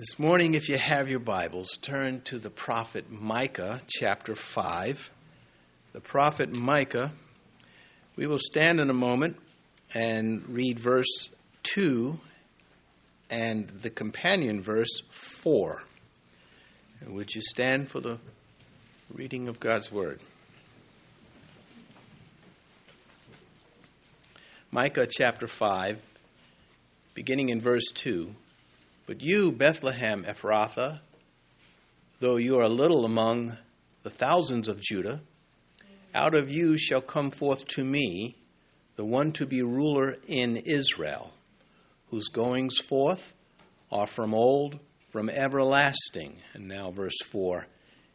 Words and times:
This 0.00 0.18
morning, 0.18 0.54
if 0.54 0.70
you 0.70 0.78
have 0.78 1.10
your 1.10 1.18
Bibles, 1.18 1.76
turn 1.76 2.22
to 2.22 2.38
the 2.38 2.48
prophet 2.48 3.10
Micah, 3.10 3.82
chapter 3.86 4.34
5. 4.34 5.10
The 5.92 6.00
prophet 6.00 6.56
Micah, 6.56 7.12
we 8.16 8.26
will 8.26 8.38
stand 8.38 8.80
in 8.80 8.88
a 8.88 8.94
moment 8.94 9.36
and 9.92 10.48
read 10.48 10.78
verse 10.78 11.28
2 11.64 12.18
and 13.28 13.68
the 13.68 13.90
companion 13.90 14.62
verse 14.62 15.02
4. 15.10 15.82
Would 17.06 17.34
you 17.34 17.42
stand 17.42 17.90
for 17.90 18.00
the 18.00 18.16
reading 19.12 19.48
of 19.48 19.60
God's 19.60 19.92
Word? 19.92 20.20
Micah 24.70 25.06
chapter 25.06 25.46
5, 25.46 26.00
beginning 27.12 27.50
in 27.50 27.60
verse 27.60 27.90
2. 27.92 28.34
But 29.10 29.22
you, 29.22 29.50
Bethlehem 29.50 30.24
Ephrathah, 30.24 31.00
though 32.20 32.36
you 32.36 32.60
are 32.60 32.68
little 32.68 33.04
among 33.04 33.56
the 34.04 34.10
thousands 34.10 34.68
of 34.68 34.80
Judah, 34.80 35.20
out 36.14 36.36
of 36.36 36.48
you 36.48 36.76
shall 36.76 37.00
come 37.00 37.32
forth 37.32 37.66
to 37.74 37.82
me 37.82 38.36
the 38.94 39.04
one 39.04 39.32
to 39.32 39.46
be 39.46 39.64
ruler 39.64 40.14
in 40.28 40.58
Israel, 40.58 41.32
whose 42.10 42.28
goings 42.28 42.78
forth 42.78 43.34
are 43.90 44.06
from 44.06 44.32
old, 44.32 44.78
from 45.08 45.28
everlasting. 45.28 46.36
And 46.54 46.68
now, 46.68 46.92
verse 46.92 47.18
4 47.32 47.66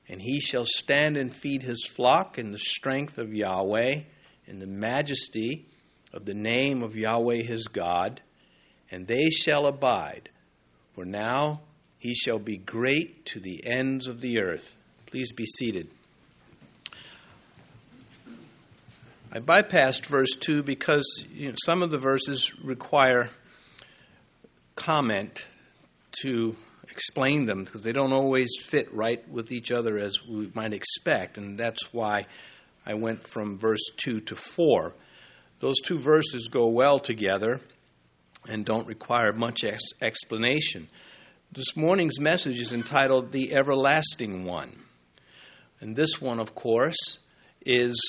And 0.07 0.21
he 0.21 0.39
shall 0.39 0.65
stand 0.65 1.17
and 1.17 1.35
feed 1.35 1.63
his 1.63 1.85
flock 1.85 2.39
in 2.39 2.53
the 2.53 2.57
strength 2.57 3.17
of 3.17 3.33
Yahweh, 3.33 4.03
in 4.47 4.59
the 4.59 4.65
majesty 4.65 5.65
of 6.13 6.23
the 6.23 6.33
name 6.33 6.81
of 6.81 6.95
Yahweh 6.95 7.41
his 7.41 7.67
God, 7.67 8.21
and 8.89 9.07
they 9.07 9.29
shall 9.29 9.65
abide 9.65 10.29
for 10.95 11.05
now 11.05 11.61
he 11.99 12.15
shall 12.15 12.39
be 12.39 12.57
great 12.57 13.25
to 13.25 13.39
the 13.39 13.65
ends 13.65 14.07
of 14.07 14.21
the 14.21 14.39
earth. 14.39 14.75
Please 15.07 15.33
be 15.33 15.45
seated. 15.45 15.89
I 19.31 19.39
bypassed 19.39 20.05
verse 20.05 20.33
2 20.39 20.63
because 20.63 21.25
you 21.33 21.49
know, 21.49 21.55
some 21.65 21.83
of 21.83 21.91
the 21.91 21.97
verses 21.97 22.51
require 22.63 23.29
comment 24.75 25.45
to 26.21 26.55
explain 26.89 27.45
them 27.45 27.65
because 27.65 27.81
they 27.81 27.91
don't 27.91 28.13
always 28.13 28.49
fit 28.61 28.93
right 28.93 29.27
with 29.27 29.51
each 29.51 29.71
other 29.71 29.97
as 29.97 30.25
we 30.25 30.49
might 30.53 30.73
expect, 30.73 31.37
and 31.37 31.57
that's 31.57 31.91
why 31.93 32.27
I 32.85 32.93
went 32.93 33.27
from 33.27 33.57
verse 33.57 33.83
2 33.97 34.21
to 34.21 34.35
4. 34.35 34.93
Those 35.59 35.81
two 35.83 35.99
verses 35.99 36.47
go 36.49 36.67
well 36.67 36.99
together 36.99 37.59
and 38.49 38.65
don't 38.65 38.87
require 38.87 39.33
much 39.33 39.63
ex- 39.63 39.93
explanation. 40.01 40.87
This 41.51 41.75
morning's 41.75 42.19
message 42.19 42.59
is 42.59 42.73
entitled 42.73 43.31
The 43.31 43.53
Everlasting 43.53 44.45
One. 44.45 44.77
And 45.79 45.95
this 45.95 46.19
one, 46.19 46.39
of 46.39 46.55
course, 46.55 47.19
is 47.65 47.99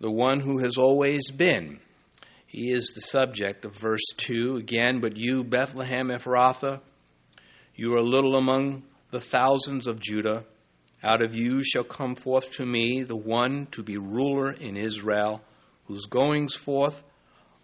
the 0.00 0.10
one 0.10 0.40
who 0.40 0.58
has 0.58 0.76
always 0.76 1.30
been. 1.30 1.80
He 2.46 2.72
is 2.72 2.92
the 2.94 3.00
subject 3.00 3.64
of 3.64 3.76
verse 3.76 4.04
2 4.16 4.56
again, 4.56 5.00
but 5.00 5.16
you, 5.16 5.44
Bethlehem 5.44 6.08
Ephrathah, 6.08 6.80
you 7.74 7.94
are 7.94 8.02
little 8.02 8.36
among 8.36 8.82
the 9.10 9.20
thousands 9.20 9.86
of 9.86 10.00
Judah. 10.00 10.44
Out 11.02 11.22
of 11.22 11.34
you 11.34 11.62
shall 11.62 11.84
come 11.84 12.14
forth 12.14 12.50
to 12.52 12.66
me 12.66 13.02
the 13.02 13.16
one 13.16 13.68
to 13.70 13.82
be 13.82 13.96
ruler 13.96 14.50
in 14.50 14.76
Israel, 14.76 15.42
whose 15.86 16.06
goings 16.06 16.54
forth 16.54 17.02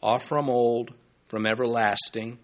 are 0.02 0.20
from 0.20 0.48
old 0.48 0.94
from 1.28 1.46
everlasting. 1.46 2.38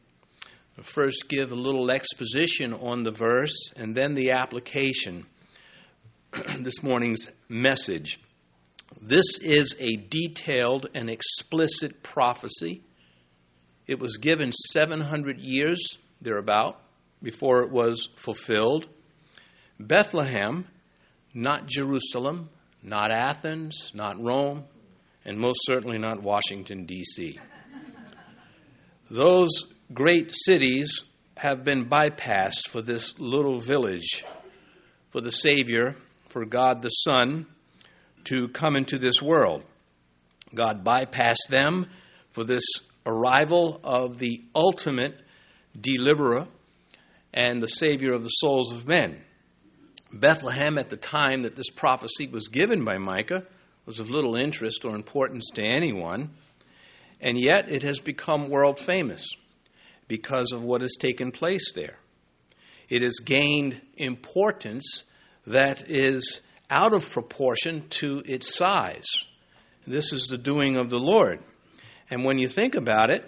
First, 0.80 1.28
give 1.28 1.52
a 1.52 1.56
little 1.56 1.90
exposition 1.90 2.72
on 2.72 3.02
the 3.02 3.10
verse 3.10 3.70
and 3.76 3.94
then 3.94 4.14
the 4.14 4.30
application. 4.30 5.26
this 6.60 6.82
morning's 6.82 7.28
message. 7.48 8.18
This 9.00 9.38
is 9.40 9.76
a 9.78 9.96
detailed 9.96 10.86
and 10.94 11.10
explicit 11.10 12.02
prophecy. 12.02 12.82
It 13.86 13.98
was 13.98 14.16
given 14.16 14.52
700 14.52 15.38
years 15.40 15.98
thereabout 16.22 16.80
before 17.22 17.62
it 17.62 17.70
was 17.70 18.08
fulfilled. 18.16 18.86
Bethlehem, 19.78 20.66
not 21.34 21.66
Jerusalem, 21.66 22.48
not 22.82 23.10
Athens, 23.12 23.90
not 23.94 24.22
Rome, 24.22 24.64
and 25.24 25.38
most 25.38 25.60
certainly 25.64 25.98
not 25.98 26.22
Washington, 26.22 26.86
D.C. 26.86 27.38
Those 29.12 29.66
great 29.92 30.34
cities 30.34 31.02
have 31.36 31.64
been 31.64 31.84
bypassed 31.84 32.70
for 32.70 32.80
this 32.80 33.12
little 33.18 33.60
village, 33.60 34.24
for 35.10 35.20
the 35.20 35.30
Savior, 35.30 35.96
for 36.30 36.46
God 36.46 36.80
the 36.80 36.88
Son 36.88 37.44
to 38.24 38.48
come 38.48 38.74
into 38.74 38.96
this 38.96 39.20
world. 39.20 39.64
God 40.54 40.82
bypassed 40.82 41.48
them 41.50 41.88
for 42.30 42.42
this 42.42 42.64
arrival 43.04 43.82
of 43.84 44.16
the 44.16 44.44
ultimate 44.54 45.20
deliverer 45.78 46.46
and 47.34 47.62
the 47.62 47.68
Savior 47.68 48.14
of 48.14 48.22
the 48.22 48.30
souls 48.30 48.72
of 48.72 48.88
men. 48.88 49.20
Bethlehem, 50.10 50.78
at 50.78 50.88
the 50.88 50.96
time 50.96 51.42
that 51.42 51.54
this 51.54 51.68
prophecy 51.68 52.28
was 52.28 52.48
given 52.48 52.82
by 52.82 52.96
Micah, 52.96 53.44
was 53.84 54.00
of 54.00 54.08
little 54.08 54.36
interest 54.36 54.86
or 54.86 54.94
importance 54.94 55.50
to 55.52 55.62
anyone 55.62 56.30
and 57.22 57.40
yet 57.40 57.70
it 57.70 57.82
has 57.84 58.00
become 58.00 58.50
world 58.50 58.78
famous 58.78 59.26
because 60.08 60.52
of 60.52 60.62
what 60.62 60.82
has 60.82 60.96
taken 60.98 61.30
place 61.30 61.72
there. 61.72 61.96
It 62.88 63.02
has 63.02 63.20
gained 63.24 63.80
importance 63.96 65.04
that 65.46 65.88
is 65.88 66.42
out 66.68 66.92
of 66.92 67.08
proportion 67.08 67.88
to 67.88 68.22
its 68.26 68.54
size. 68.54 69.06
This 69.86 70.12
is 70.12 70.26
the 70.26 70.36
doing 70.36 70.76
of 70.76 70.90
the 70.90 70.98
Lord. 70.98 71.40
And 72.10 72.24
when 72.24 72.38
you 72.38 72.48
think 72.48 72.74
about 72.74 73.10
it, 73.10 73.24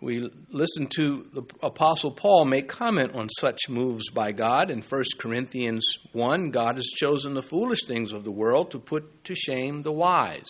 we 0.00 0.30
listen 0.50 0.86
to 0.96 1.24
the 1.32 1.42
Apostle 1.62 2.12
Paul 2.12 2.44
make 2.44 2.68
comment 2.68 3.14
on 3.14 3.28
such 3.28 3.68
moves 3.68 4.10
by 4.10 4.32
God. 4.32 4.70
In 4.70 4.82
1 4.82 5.04
Corinthians 5.18 5.86
1, 6.12 6.50
God 6.50 6.76
has 6.76 6.86
chosen 6.86 7.34
the 7.34 7.42
foolish 7.42 7.84
things 7.86 8.12
of 8.12 8.24
the 8.24 8.32
world 8.32 8.70
to 8.70 8.78
put 8.78 9.24
to 9.24 9.34
shame 9.34 9.82
the 9.82 9.92
wise. 9.92 10.48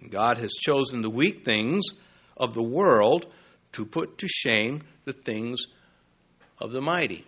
And 0.00 0.10
God 0.10 0.38
has 0.38 0.52
chosen 0.52 1.02
the 1.02 1.10
weak 1.10 1.44
things 1.44 1.84
of 2.36 2.54
the 2.54 2.62
world 2.62 3.26
to 3.72 3.84
put 3.84 4.18
to 4.18 4.28
shame 4.28 4.82
the 5.04 5.12
things 5.12 5.66
of 6.58 6.72
the 6.72 6.80
mighty. 6.80 7.26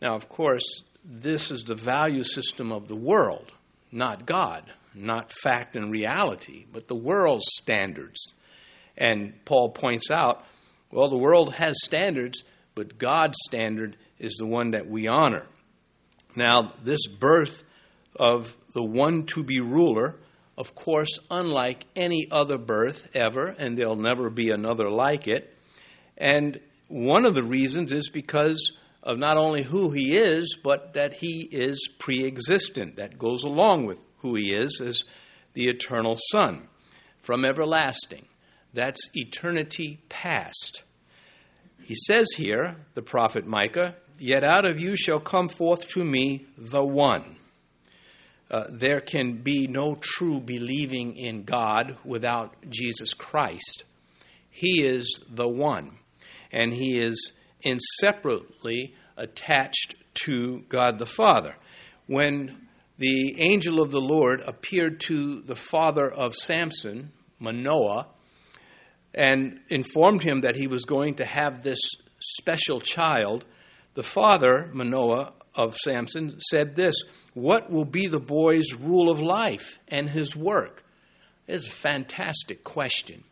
Now, 0.00 0.14
of 0.14 0.28
course, 0.28 0.82
this 1.04 1.50
is 1.50 1.64
the 1.64 1.74
value 1.74 2.24
system 2.24 2.72
of 2.72 2.88
the 2.88 2.96
world, 2.96 3.52
not 3.92 4.26
God, 4.26 4.72
not 4.94 5.32
fact 5.32 5.76
and 5.76 5.90
reality, 5.90 6.66
but 6.72 6.88
the 6.88 6.96
world's 6.96 7.46
standards. 7.60 8.34
And 8.96 9.44
Paul 9.44 9.70
points 9.70 10.10
out 10.10 10.44
well, 10.92 11.08
the 11.08 11.16
world 11.16 11.54
has 11.54 11.76
standards, 11.84 12.42
but 12.74 12.98
God's 12.98 13.38
standard 13.46 13.96
is 14.18 14.34
the 14.38 14.46
one 14.46 14.72
that 14.72 14.88
we 14.88 15.06
honor. 15.06 15.46
Now, 16.34 16.72
this 16.82 17.06
birth 17.06 17.62
of 18.16 18.56
the 18.74 18.82
one 18.82 19.26
to 19.26 19.44
be 19.44 19.60
ruler 19.60 20.16
of 20.60 20.74
course, 20.74 21.18
unlike 21.30 21.86
any 21.96 22.28
other 22.30 22.58
birth 22.58 23.08
ever, 23.14 23.46
and 23.46 23.78
there'll 23.78 23.96
never 23.96 24.28
be 24.28 24.50
another 24.50 24.90
like 24.90 25.26
it. 25.26 25.56
And 26.18 26.60
one 26.86 27.24
of 27.24 27.34
the 27.34 27.42
reasons 27.42 27.92
is 27.92 28.10
because 28.10 28.76
of 29.02 29.16
not 29.16 29.38
only 29.38 29.62
who 29.62 29.90
he 29.90 30.14
is, 30.14 30.58
but 30.62 30.92
that 30.92 31.14
he 31.14 31.48
is 31.50 31.88
pre 31.98 32.26
existent. 32.26 32.96
That 32.96 33.18
goes 33.18 33.42
along 33.42 33.86
with 33.86 34.02
who 34.18 34.34
he 34.34 34.52
is 34.52 34.82
as 34.84 35.04
the 35.54 35.64
eternal 35.64 36.18
Son 36.30 36.68
from 37.20 37.46
everlasting. 37.46 38.26
That's 38.74 39.00
eternity 39.14 40.02
past. 40.10 40.82
He 41.82 41.94
says 41.94 42.28
here, 42.36 42.76
the 42.92 43.02
prophet 43.02 43.46
Micah, 43.46 43.96
Yet 44.18 44.44
out 44.44 44.70
of 44.70 44.78
you 44.78 44.94
shall 44.94 45.20
come 45.20 45.48
forth 45.48 45.88
to 45.94 46.04
me 46.04 46.44
the 46.58 46.84
one 46.84 47.36
uh, 48.50 48.64
there 48.70 49.00
can 49.00 49.42
be 49.42 49.66
no 49.66 49.96
true 50.00 50.40
believing 50.40 51.16
in 51.16 51.44
God 51.44 51.96
without 52.04 52.54
Jesus 52.68 53.14
Christ. 53.14 53.84
He 54.50 54.82
is 54.82 55.20
the 55.28 55.48
one, 55.48 55.98
and 56.50 56.72
He 56.72 56.98
is 56.98 57.32
inseparably 57.62 58.94
attached 59.16 59.94
to 60.14 60.64
God 60.68 60.98
the 60.98 61.06
Father. 61.06 61.54
When 62.06 62.68
the 63.00 63.40
angel 63.40 63.80
of 63.80 63.90
the 63.90 64.00
Lord 64.00 64.42
appeared 64.46 65.00
to 65.00 65.40
the 65.40 65.56
father 65.56 66.06
of 66.06 66.34
Samson, 66.34 67.12
Manoah, 67.38 68.08
and 69.14 69.60
informed 69.70 70.22
him 70.22 70.42
that 70.42 70.56
he 70.56 70.66
was 70.66 70.84
going 70.84 71.14
to 71.14 71.24
have 71.24 71.62
this 71.62 71.80
special 72.20 72.80
child, 72.80 73.46
the 73.94 74.02
father, 74.02 74.70
Manoah, 74.74 75.32
of 75.54 75.76
Samson 75.76 76.38
said 76.40 76.76
this 76.76 76.94
What 77.34 77.70
will 77.70 77.84
be 77.84 78.06
the 78.06 78.20
boy's 78.20 78.74
rule 78.74 79.10
of 79.10 79.20
life 79.20 79.78
and 79.88 80.08
his 80.08 80.34
work? 80.36 80.84
It's 81.46 81.66
a 81.66 81.70
fantastic 81.70 82.62
question. 82.62 83.24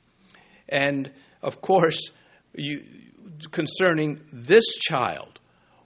And 0.68 1.12
of 1.42 1.60
course, 1.60 2.10
you, 2.54 2.84
concerning 3.52 4.20
this 4.32 4.64
child, 4.78 5.38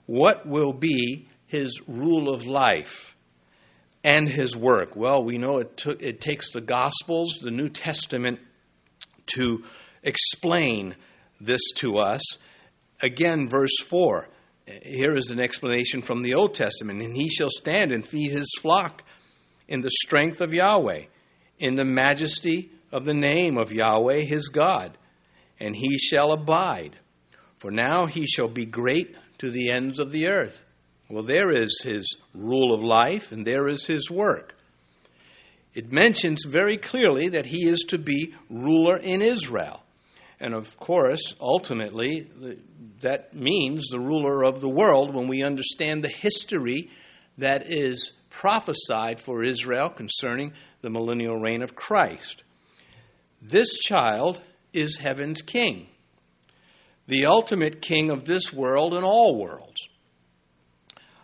what 0.05 0.45
will 0.47 0.73
be 0.73 1.27
his 1.45 1.79
rule 1.87 2.33
of 2.33 2.45
life 2.45 3.15
and 4.03 4.27
his 4.27 4.55
work? 4.55 4.95
Well, 4.95 5.23
we 5.23 5.37
know 5.37 5.59
it, 5.59 5.77
took, 5.77 6.01
it 6.01 6.19
takes 6.19 6.51
the 6.51 6.61
Gospels, 6.61 7.37
the 7.41 7.51
New 7.51 7.69
Testament, 7.69 8.39
to 9.35 9.63
explain 10.01 10.95
this 11.39 11.61
to 11.75 11.97
us. 11.97 12.21
Again, 13.01 13.47
verse 13.47 13.77
4. 13.87 14.27
Here 14.65 15.13
is 15.15 15.29
an 15.29 15.39
explanation 15.39 16.01
from 16.01 16.21
the 16.21 16.35
Old 16.35 16.53
Testament. 16.53 17.01
And 17.01 17.15
he 17.15 17.29
shall 17.29 17.49
stand 17.49 17.91
and 17.91 18.05
feed 18.05 18.31
his 18.31 18.51
flock 18.61 19.03
in 19.67 19.81
the 19.81 19.91
strength 20.03 20.41
of 20.41 20.53
Yahweh, 20.53 21.05
in 21.59 21.75
the 21.75 21.85
majesty 21.85 22.71
of 22.91 23.05
the 23.05 23.13
name 23.13 23.57
of 23.57 23.71
Yahweh 23.71 24.21
his 24.21 24.49
God, 24.49 24.97
and 25.59 25.75
he 25.75 25.97
shall 25.97 26.31
abide. 26.31 26.97
For 27.57 27.71
now 27.71 28.05
he 28.05 28.27
shall 28.27 28.49
be 28.49 28.65
great 28.65 29.15
to 29.39 29.49
the 29.49 29.71
ends 29.71 29.99
of 29.99 30.11
the 30.11 30.27
earth. 30.27 30.63
Well, 31.09 31.23
there 31.23 31.51
is 31.51 31.81
his 31.83 32.17
rule 32.33 32.73
of 32.73 32.83
life, 32.83 33.31
and 33.31 33.45
there 33.45 33.67
is 33.67 33.85
his 33.85 34.09
work. 34.09 34.53
It 35.73 35.91
mentions 35.91 36.45
very 36.45 36.77
clearly 36.77 37.29
that 37.29 37.47
he 37.47 37.67
is 37.67 37.79
to 37.89 37.97
be 37.97 38.33
ruler 38.49 38.97
in 38.97 39.21
Israel. 39.21 39.82
And 40.39 40.53
of 40.53 40.77
course, 40.79 41.33
ultimately, 41.39 42.27
that 43.01 43.33
means 43.33 43.87
the 43.87 43.99
ruler 43.99 44.43
of 44.43 44.61
the 44.61 44.69
world 44.69 45.13
when 45.13 45.27
we 45.27 45.43
understand 45.43 46.03
the 46.03 46.09
history 46.09 46.89
that 47.37 47.71
is 47.71 48.13
prophesied 48.29 49.19
for 49.21 49.43
Israel 49.43 49.89
concerning 49.89 50.53
the 50.81 50.89
millennial 50.89 51.37
reign 51.37 51.61
of 51.61 51.75
Christ. 51.75 52.43
This 53.41 53.79
child 53.79 54.41
is 54.73 54.97
heaven's 54.97 55.41
king, 55.41 55.87
the 57.07 57.25
ultimate 57.25 57.81
king 57.81 58.09
of 58.09 58.25
this 58.25 58.51
world 58.51 58.93
and 58.93 59.05
all 59.05 59.37
worlds. 59.37 59.87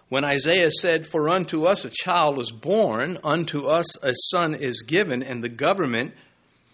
When 0.09 0.25
Isaiah 0.25 0.71
said, 0.71 1.05
For 1.05 1.29
unto 1.29 1.65
us 1.65 1.85
a 1.85 1.89
child 1.89 2.39
is 2.39 2.51
born, 2.51 3.19
unto 3.23 3.67
us 3.67 3.95
a 4.03 4.13
son 4.31 4.55
is 4.55 4.81
given, 4.81 5.21
and 5.21 5.44
the 5.44 5.50
government 5.50 6.13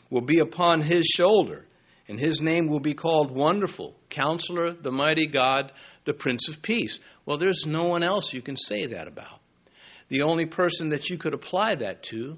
will 0.10 0.22
be 0.22 0.40
upon 0.40 0.82
his 0.82 1.06
shoulder, 1.06 1.66
and 2.08 2.20
his 2.20 2.42
name 2.42 2.68
will 2.68 2.80
be 2.80 2.94
called 2.94 3.32
Wonderful, 3.32 3.96
Counselor, 4.10 4.74
the 4.74 4.92
Mighty 4.92 5.26
God, 5.26 5.72
the 6.06 6.14
Prince 6.14 6.48
of 6.48 6.62
Peace. 6.62 7.00
Well, 7.26 7.38
there's 7.38 7.66
no 7.66 7.86
one 7.86 8.04
else 8.04 8.34
you 8.34 8.42
can 8.42 8.58
say 8.58 8.86
that 8.86 9.08
about. 9.08 9.40
The 10.10 10.22
only 10.22 10.46
person 10.46 10.90
that 10.90 11.10
you 11.10 11.18
could 11.18 11.34
apply 11.34 11.76
that 11.76 12.04
to 12.04 12.38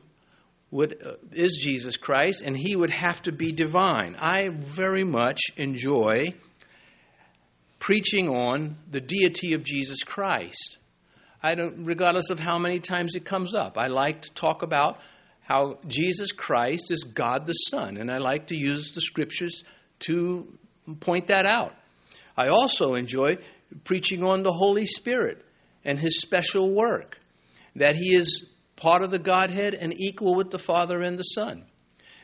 would, 0.71 1.01
uh, 1.05 1.13
is 1.33 1.59
Jesus 1.61 1.97
Christ, 1.97 2.41
and 2.41 2.55
he 2.55 2.75
would 2.75 2.91
have 2.91 3.21
to 3.23 3.31
be 3.31 3.51
divine. 3.51 4.15
I 4.19 4.49
very 4.49 5.03
much 5.03 5.39
enjoy 5.57 6.33
preaching 7.79 8.29
on 8.29 8.77
the 8.89 9.01
deity 9.01 9.53
of 9.53 9.63
Jesus 9.63 10.03
Christ. 10.03 10.77
I 11.43 11.55
don't, 11.55 11.83
regardless 11.83 12.29
of 12.29 12.39
how 12.39 12.57
many 12.57 12.79
times 12.79 13.15
it 13.15 13.23
comes 13.23 13.53
up. 13.53 13.77
I 13.77 13.87
like 13.87 14.23
to 14.23 14.33
talk 14.33 14.63
about 14.63 14.99
how 15.47 15.79
Jesus 15.87 16.33
Christ 16.33 16.91
is 16.91 17.05
God 17.05 17.45
the 17.45 17.53
Son, 17.53 17.95
and 17.95 18.11
I 18.11 18.17
like 18.17 18.47
to 18.47 18.57
use 18.57 18.91
the 18.91 18.99
scriptures 18.99 19.63
to 19.99 20.59
point 20.99 21.27
that 21.27 21.45
out. 21.45 21.73
I 22.35 22.49
also 22.49 22.95
enjoy 22.95 23.37
preaching 23.85 24.25
on 24.25 24.43
the 24.43 24.51
Holy 24.51 24.85
Spirit 24.85 25.45
and 25.85 25.97
his 25.97 26.19
special 26.19 26.75
work, 26.75 27.15
that 27.77 27.95
he 27.95 28.13
is 28.13 28.45
part 28.75 29.03
of 29.03 29.09
the 29.09 29.19
Godhead 29.19 29.73
and 29.73 29.97
equal 29.97 30.35
with 30.35 30.51
the 30.51 30.59
Father 30.59 31.01
and 31.01 31.17
the 31.17 31.23
Son. 31.23 31.63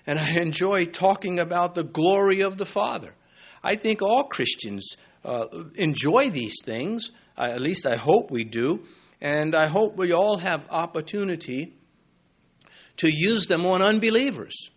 And 0.06 0.20
I 0.20 0.32
enjoy 0.32 0.84
talking 0.84 1.40
about 1.40 1.76
the 1.76 1.86
glory 1.86 2.42
of 2.42 2.58
the 2.58 2.66
Father. 2.66 3.16
I 3.64 3.78
think 3.78 4.02
all 4.02 4.26
Christians 4.26 4.98
uh, 5.24 5.46
enjoy 5.76 6.30
these 6.30 6.58
things. 6.66 7.12
Uh, 7.38 7.52
at 7.54 7.62
least 7.62 7.86
I 7.86 7.96
hope 7.96 8.32
we 8.32 8.44
do. 8.44 8.84
And 9.22 9.56
I 9.56 9.68
hope 9.68 9.96
we 9.96 10.12
all 10.12 10.40
have 10.40 10.68
opportunity 10.70 11.78
to 12.98 13.10
use 13.10 13.48
them 13.48 13.66
on 13.66 13.82
unbelievers 13.82 14.70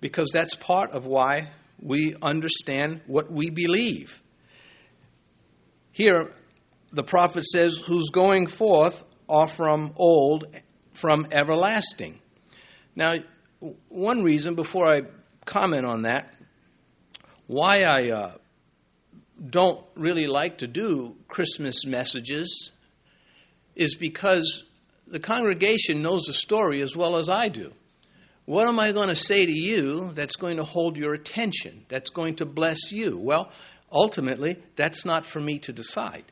because 0.00 0.30
that's 0.32 0.54
part 0.54 0.90
of 0.92 1.06
why 1.06 1.50
we 1.80 2.14
understand 2.22 3.00
what 3.06 3.30
we 3.30 3.50
believe. 3.50 4.22
Here, 5.92 6.32
the 6.92 7.02
prophet 7.02 7.44
says, 7.44 7.76
Whose 7.86 8.10
going 8.10 8.46
forth 8.46 9.04
are 9.28 9.48
from 9.48 9.92
old, 9.96 10.46
from 10.92 11.26
everlasting. 11.30 12.20
Now, 12.96 13.14
one 13.88 14.22
reason, 14.22 14.54
before 14.54 14.88
I 14.88 15.02
comment 15.44 15.86
on 15.86 16.02
that, 16.02 16.32
why 17.46 17.82
I 17.82 18.10
uh, 18.10 18.34
don't 19.50 19.84
really 19.94 20.26
like 20.26 20.58
to 20.58 20.66
do 20.66 21.16
Christmas 21.28 21.84
messages 21.84 22.70
is 23.74 23.94
because 23.96 24.64
the 25.06 25.20
congregation 25.20 26.02
knows 26.02 26.24
the 26.24 26.32
story 26.32 26.82
as 26.82 26.96
well 26.96 27.16
as 27.16 27.28
I 27.28 27.48
do. 27.48 27.72
What 28.46 28.68
am 28.68 28.78
I 28.78 28.92
going 28.92 29.08
to 29.08 29.16
say 29.16 29.46
to 29.46 29.52
you 29.52 30.12
that's 30.14 30.36
going 30.36 30.58
to 30.58 30.64
hold 30.64 30.96
your 30.96 31.14
attention, 31.14 31.86
that's 31.88 32.10
going 32.10 32.36
to 32.36 32.46
bless 32.46 32.92
you? 32.92 33.18
Well, 33.18 33.50
ultimately, 33.90 34.62
that's 34.76 35.04
not 35.04 35.24
for 35.24 35.40
me 35.40 35.58
to 35.60 35.72
decide. 35.72 36.24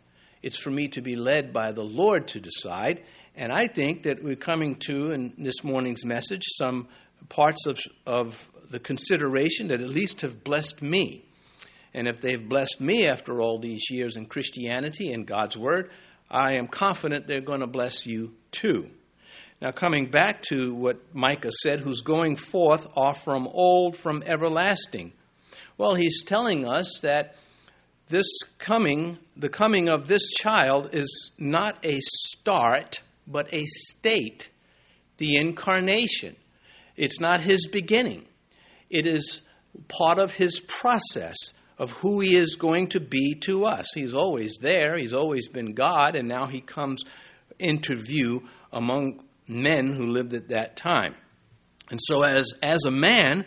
It's 0.42 0.58
for 0.58 0.70
me 0.70 0.88
to 0.88 1.00
be 1.00 1.16
led 1.16 1.52
by 1.52 1.72
the 1.72 1.84
Lord 1.84 2.28
to 2.28 2.40
decide. 2.40 3.02
And 3.34 3.50
I 3.50 3.66
think 3.66 4.02
that 4.02 4.22
we're 4.22 4.36
coming 4.36 4.76
to, 4.86 5.12
in 5.12 5.32
this 5.38 5.64
morning's 5.64 6.04
message, 6.04 6.42
some 6.58 6.88
parts 7.28 7.66
of, 7.66 7.80
of 8.06 8.50
the 8.70 8.80
consideration 8.80 9.68
that 9.68 9.80
at 9.80 9.88
least 9.88 10.20
have 10.20 10.44
blessed 10.44 10.82
me. 10.82 11.24
And 11.94 12.08
if 12.08 12.20
they've 12.20 12.46
blessed 12.46 12.80
me 12.80 13.06
after 13.06 13.40
all 13.40 13.58
these 13.58 13.90
years 13.90 14.16
in 14.16 14.26
Christianity 14.26 15.12
and 15.12 15.26
God's 15.26 15.56
Word, 15.56 15.90
I 16.30 16.56
am 16.56 16.66
confident 16.66 17.26
they're 17.26 17.40
going 17.40 17.60
to 17.60 17.66
bless 17.66 18.06
you 18.06 18.34
too. 18.52 18.88
Now, 19.60 19.70
coming 19.70 20.06
back 20.06 20.42
to 20.50 20.74
what 20.74 21.14
Micah 21.14 21.52
said, 21.62 21.80
who's 21.80 22.00
going 22.00 22.36
forth 22.36 22.88
are 22.96 23.14
from 23.14 23.46
old, 23.46 23.96
from 23.96 24.22
everlasting. 24.26 25.12
Well, 25.78 25.94
he's 25.94 26.24
telling 26.24 26.66
us 26.66 26.98
that 27.02 27.36
this 28.08 28.26
coming, 28.58 29.18
the 29.36 29.48
coming 29.48 29.88
of 29.88 30.08
this 30.08 30.30
child, 30.32 30.90
is 30.92 31.30
not 31.38 31.84
a 31.84 31.98
start, 32.00 33.02
but 33.26 33.54
a 33.54 33.64
state, 33.64 34.50
the 35.18 35.36
incarnation. 35.36 36.36
It's 36.96 37.20
not 37.20 37.40
his 37.40 37.66
beginning, 37.66 38.26
it 38.90 39.06
is 39.06 39.40
part 39.88 40.18
of 40.18 40.32
his 40.32 40.60
process 40.60 41.36
of 41.78 41.92
who 41.92 42.20
he 42.20 42.36
is 42.36 42.56
going 42.56 42.88
to 42.88 43.00
be 43.00 43.34
to 43.40 43.64
us. 43.64 43.86
He's 43.94 44.12
always 44.12 44.58
there, 44.60 44.98
he's 44.98 45.14
always 45.14 45.48
been 45.48 45.72
God, 45.72 46.16
and 46.16 46.28
now 46.28 46.46
he 46.46 46.60
comes 46.60 47.02
into 47.62 47.96
view 47.96 48.48
among 48.72 49.22
men 49.48 49.92
who 49.92 50.06
lived 50.06 50.34
at 50.34 50.48
that 50.48 50.76
time. 50.76 51.14
And 51.90 52.00
so, 52.02 52.22
as, 52.22 52.52
as 52.62 52.84
a 52.86 52.90
man, 52.90 53.44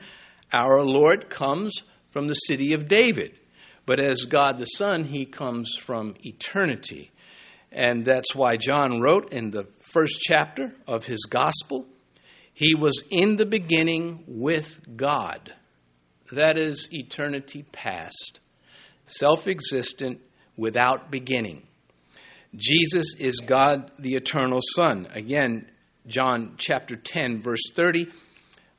our 0.53 0.84
Lord 0.84 1.29
comes 1.29 1.74
from 2.12 2.27
the 2.27 2.34
city 2.34 2.74
of 2.74 2.88
David. 2.88 3.38
But 3.86 4.00
as 4.00 4.25
God 4.25 4.57
the 4.57 4.65
Son, 4.65 5.03
he 5.03 5.25
comes 5.25 5.75
from 5.79 6.15
eternity. 6.22 7.12
And 7.72 8.05
that's 8.05 8.34
why 8.34 8.57
John 8.57 9.01
wrote 9.01 9.34
in 9.34 9.51
the 9.51 9.65
first 9.91 10.22
chapter 10.22 10.74
of 10.88 11.05
his 11.05 11.25
gospel, 11.29 11.86
he 12.53 12.74
was 12.74 13.03
in 13.10 13.36
the 13.36 13.45
beginning 13.45 14.24
with 14.27 14.79
God. 14.95 15.53
That 16.31 16.57
is 16.57 16.88
eternity 16.91 17.65
past, 17.72 18.39
self 19.07 19.48
existent, 19.48 20.22
without 20.55 21.12
beginning. 21.12 21.67
Jesus 22.55 23.15
is 23.19 23.41
God 23.45 23.91
the 24.00 24.15
eternal 24.15 24.62
Son. 24.75 25.07
Again, 25.13 25.69
John 26.07 26.53
chapter 26.57 26.95
10, 26.95 27.41
verse 27.41 27.71
30. 27.75 28.07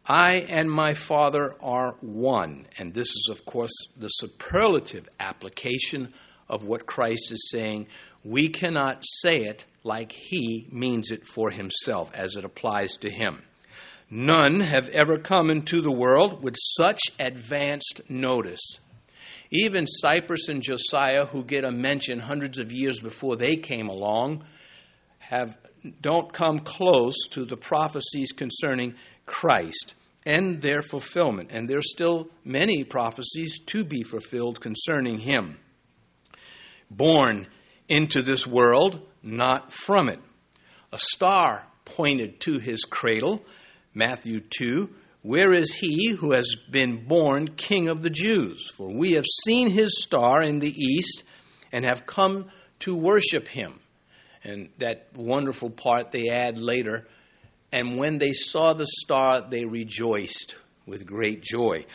I 0.06 0.34
and 0.48 0.70
my 0.70 0.94
Father 0.94 1.54
are 1.60 1.96
one. 2.00 2.66
And 2.78 2.94
this 2.94 3.08
is, 3.08 3.28
of 3.30 3.44
course, 3.44 3.72
the 3.96 4.08
superlative 4.08 5.08
application 5.18 6.14
of 6.48 6.64
what 6.64 6.86
Christ 6.86 7.32
is 7.32 7.50
saying. 7.50 7.88
We 8.24 8.48
cannot 8.48 9.04
say 9.04 9.36
it 9.36 9.66
like 9.82 10.12
he 10.12 10.68
means 10.70 11.10
it 11.10 11.26
for 11.26 11.50
himself 11.50 12.10
as 12.14 12.36
it 12.36 12.44
applies 12.44 12.92
to 12.98 13.10
him. 13.10 13.42
None 14.08 14.60
have 14.60 14.88
ever 14.90 15.18
come 15.18 15.50
into 15.50 15.80
the 15.80 15.92
world 15.92 16.42
with 16.42 16.54
such 16.56 17.00
advanced 17.18 18.02
notice. 18.08 18.78
Even 19.50 19.86
Cyrus 19.86 20.48
and 20.48 20.62
Josiah, 20.62 21.26
who 21.26 21.44
get 21.44 21.64
a 21.64 21.70
mention 21.70 22.18
hundreds 22.18 22.58
of 22.58 22.72
years 22.72 23.00
before 23.00 23.36
they 23.36 23.56
came 23.56 23.88
along, 23.88 24.44
have, 25.18 25.56
don't 26.00 26.32
come 26.32 26.60
close 26.60 27.16
to 27.30 27.44
the 27.44 27.56
prophecies 27.56 28.32
concerning 28.32 28.94
Christ 29.24 29.94
and 30.24 30.60
their 30.60 30.82
fulfillment. 30.82 31.50
And 31.52 31.68
there's 31.68 31.90
still 31.90 32.28
many 32.44 32.84
prophecies 32.84 33.60
to 33.66 33.84
be 33.84 34.02
fulfilled 34.02 34.60
concerning 34.60 35.18
him. 35.18 35.58
Born 36.90 37.46
into 37.88 38.22
this 38.22 38.46
world, 38.46 39.00
not 39.22 39.72
from 39.72 40.08
it. 40.08 40.20
A 40.92 40.98
star 40.98 41.66
pointed 41.84 42.40
to 42.40 42.58
his 42.58 42.84
cradle 42.84 43.44
Matthew 43.94 44.40
2 44.40 44.90
Where 45.26 45.52
is 45.52 45.74
he 45.74 46.12
who 46.12 46.30
has 46.30 46.54
been 46.70 47.04
born 47.04 47.48
King 47.56 47.88
of 47.88 48.00
the 48.00 48.10
Jews? 48.10 48.70
For 48.70 48.88
we 48.88 49.14
have 49.14 49.24
seen 49.44 49.70
his 49.70 50.00
star 50.00 50.40
in 50.40 50.60
the 50.60 50.70
east 50.70 51.24
and 51.72 51.84
have 51.84 52.06
come 52.06 52.48
to 52.80 52.96
worship 52.96 53.48
him. 53.48 53.80
And 54.44 54.68
that 54.78 55.08
wonderful 55.16 55.70
part 55.70 56.12
they 56.12 56.28
add 56.28 56.60
later. 56.60 57.08
And 57.72 57.98
when 57.98 58.18
they 58.18 58.34
saw 58.34 58.72
the 58.72 58.86
star, 58.86 59.44
they 59.50 59.64
rejoiced 59.64 60.54
with 60.86 61.04
great 61.04 61.42
joy. 61.42 61.86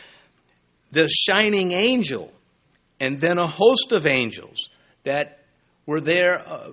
The 0.90 1.08
shining 1.08 1.72
angel, 1.72 2.34
and 3.00 3.18
then 3.18 3.38
a 3.38 3.46
host 3.46 3.92
of 3.92 4.04
angels 4.04 4.68
that 5.04 5.38
were 5.86 6.02
there 6.02 6.38
uh, 6.38 6.72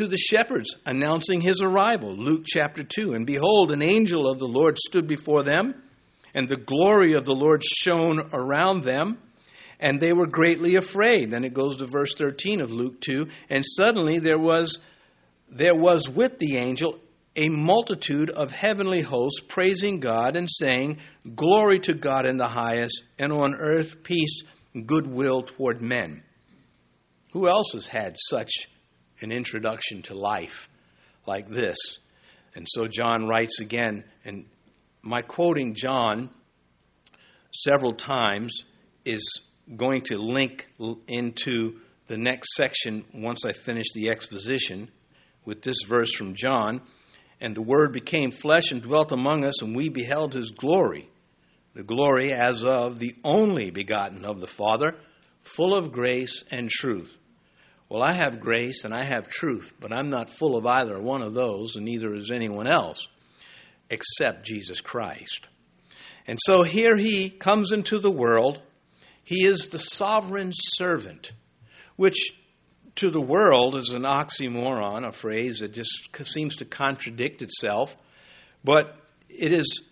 to 0.00 0.08
the 0.08 0.16
shepherds 0.16 0.76
announcing 0.84 1.40
his 1.40 1.60
arrival. 1.62 2.14
Luke 2.14 2.42
chapter 2.44 2.82
2. 2.82 3.12
And 3.12 3.26
behold, 3.26 3.70
an 3.70 3.82
angel 3.82 4.28
of 4.28 4.38
the 4.38 4.48
Lord 4.48 4.76
stood 4.76 5.06
before 5.06 5.42
them, 5.42 5.82
and 6.34 6.48
the 6.48 6.56
glory 6.56 7.14
of 7.14 7.24
the 7.24 7.34
Lord 7.34 7.62
shone 7.64 8.28
around 8.32 8.82
them 8.82 9.18
and 9.80 9.98
they 9.98 10.12
were 10.12 10.26
greatly 10.26 10.76
afraid. 10.76 11.30
Then 11.30 11.44
it 11.44 11.54
goes 11.54 11.78
to 11.78 11.86
verse 11.86 12.14
13 12.14 12.60
of 12.60 12.72
Luke 12.72 13.00
2, 13.00 13.26
and 13.48 13.64
suddenly 13.66 14.18
there 14.18 14.38
was 14.38 14.78
there 15.50 15.74
was 15.74 16.08
with 16.08 16.38
the 16.38 16.58
angel 16.58 17.00
a 17.34 17.48
multitude 17.48 18.30
of 18.30 18.52
heavenly 18.52 19.00
hosts 19.00 19.40
praising 19.40 19.98
God 19.98 20.36
and 20.36 20.48
saying, 20.50 20.98
Glory 21.34 21.80
to 21.80 21.94
God 21.94 22.26
in 22.26 22.36
the 22.36 22.48
highest, 22.48 23.02
and 23.18 23.32
on 23.32 23.54
earth 23.56 24.02
peace, 24.02 24.42
goodwill 24.86 25.42
toward 25.42 25.80
men. 25.80 26.22
Who 27.32 27.48
else 27.48 27.72
has 27.72 27.86
had 27.86 28.16
such 28.28 28.68
an 29.20 29.32
introduction 29.32 30.02
to 30.02 30.14
life 30.14 30.68
like 31.26 31.48
this? 31.48 31.76
And 32.54 32.66
so 32.68 32.86
John 32.86 33.26
writes 33.26 33.60
again, 33.60 34.04
and 34.24 34.46
my 35.02 35.22
quoting 35.22 35.74
John 35.74 36.30
several 37.52 37.92
times 37.92 38.64
is 39.04 39.40
going 39.76 40.02
to 40.02 40.18
link 40.18 40.66
into 41.06 41.80
the 42.06 42.18
next 42.18 42.54
section 42.56 43.04
once 43.14 43.44
I 43.44 43.52
finish 43.52 43.86
the 43.94 44.10
exposition 44.10 44.90
with 45.44 45.62
this 45.62 45.78
verse 45.86 46.14
from 46.14 46.34
John. 46.34 46.82
And 47.40 47.56
the 47.56 47.62
Word 47.62 47.92
became 47.92 48.30
flesh 48.30 48.70
and 48.70 48.82
dwelt 48.82 49.12
among 49.12 49.44
us, 49.44 49.62
and 49.62 49.74
we 49.74 49.88
beheld 49.88 50.34
his 50.34 50.50
glory, 50.50 51.08
the 51.74 51.82
glory 51.82 52.32
as 52.32 52.62
of 52.62 52.98
the 52.98 53.14
only 53.24 53.70
begotten 53.70 54.24
of 54.24 54.40
the 54.40 54.46
Father, 54.46 54.96
full 55.42 55.74
of 55.74 55.92
grace 55.92 56.44
and 56.50 56.68
truth. 56.68 57.16
Well, 57.90 58.02
I 58.02 58.12
have 58.12 58.40
grace 58.40 58.84
and 58.84 58.94
I 58.94 59.02
have 59.02 59.28
truth, 59.28 59.74
but 59.78 59.92
I'm 59.92 60.08
not 60.08 60.30
full 60.30 60.56
of 60.56 60.64
either 60.64 60.98
one 60.98 61.22
of 61.22 61.34
those, 61.34 61.76
and 61.76 61.84
neither 61.84 62.14
is 62.14 62.30
anyone 62.30 62.66
else 62.66 63.06
except 63.90 64.46
Jesus 64.46 64.80
Christ. 64.80 65.48
And 66.26 66.38
so 66.46 66.62
here 66.62 66.96
he 66.96 67.28
comes 67.28 67.72
into 67.72 67.98
the 67.98 68.12
world 68.12 68.62
he 69.30 69.44
is 69.44 69.68
the 69.68 69.78
sovereign 69.78 70.50
servant, 70.52 71.34
which 71.94 72.32
to 72.96 73.10
the 73.10 73.20
world 73.20 73.76
is 73.76 73.90
an 73.90 74.02
oxymoron, 74.02 75.06
a 75.06 75.12
phrase 75.12 75.60
that 75.60 75.72
just 75.72 76.08
seems 76.24 76.56
to 76.56 76.64
contradict 76.64 77.40
itself, 77.40 77.96
but 78.64 78.96
it 79.28 79.52
is 79.52 79.82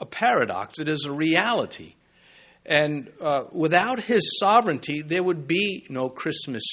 a 0.00 0.06
paradox, 0.06 0.80
it 0.80 0.88
is 0.88 1.04
a 1.06 1.12
reality. 1.12 1.94
And 2.66 3.12
uh, 3.20 3.44
without 3.52 4.02
his 4.02 4.38
sovereignty, 4.40 5.02
there 5.02 5.22
would 5.22 5.46
be 5.46 5.86
no 5.88 6.08
Christmas 6.08 6.64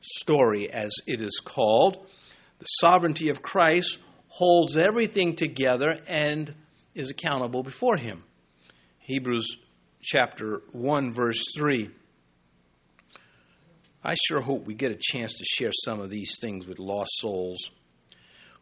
story, 0.00 0.70
as 0.70 0.92
it 1.06 1.20
is 1.20 1.40
called. 1.44 2.06
The 2.58 2.64
sovereignty 2.64 3.28
of 3.28 3.42
Christ 3.42 3.98
holds 4.28 4.76
everything 4.76 5.36
together 5.36 5.98
and 6.06 6.54
is 6.94 7.10
accountable 7.10 7.62
before 7.62 7.96
him. 7.96 8.24
Hebrews 8.98 9.56
chapter 10.02 10.62
1, 10.72 11.12
verse 11.12 11.42
3. 11.56 11.90
I 14.02 14.14
sure 14.14 14.40
hope 14.40 14.66
we 14.66 14.74
get 14.74 14.92
a 14.92 14.98
chance 15.00 15.34
to 15.38 15.44
share 15.44 15.72
some 15.84 16.00
of 16.00 16.10
these 16.10 16.36
things 16.40 16.66
with 16.66 16.78
lost 16.78 17.10
souls. 17.16 17.70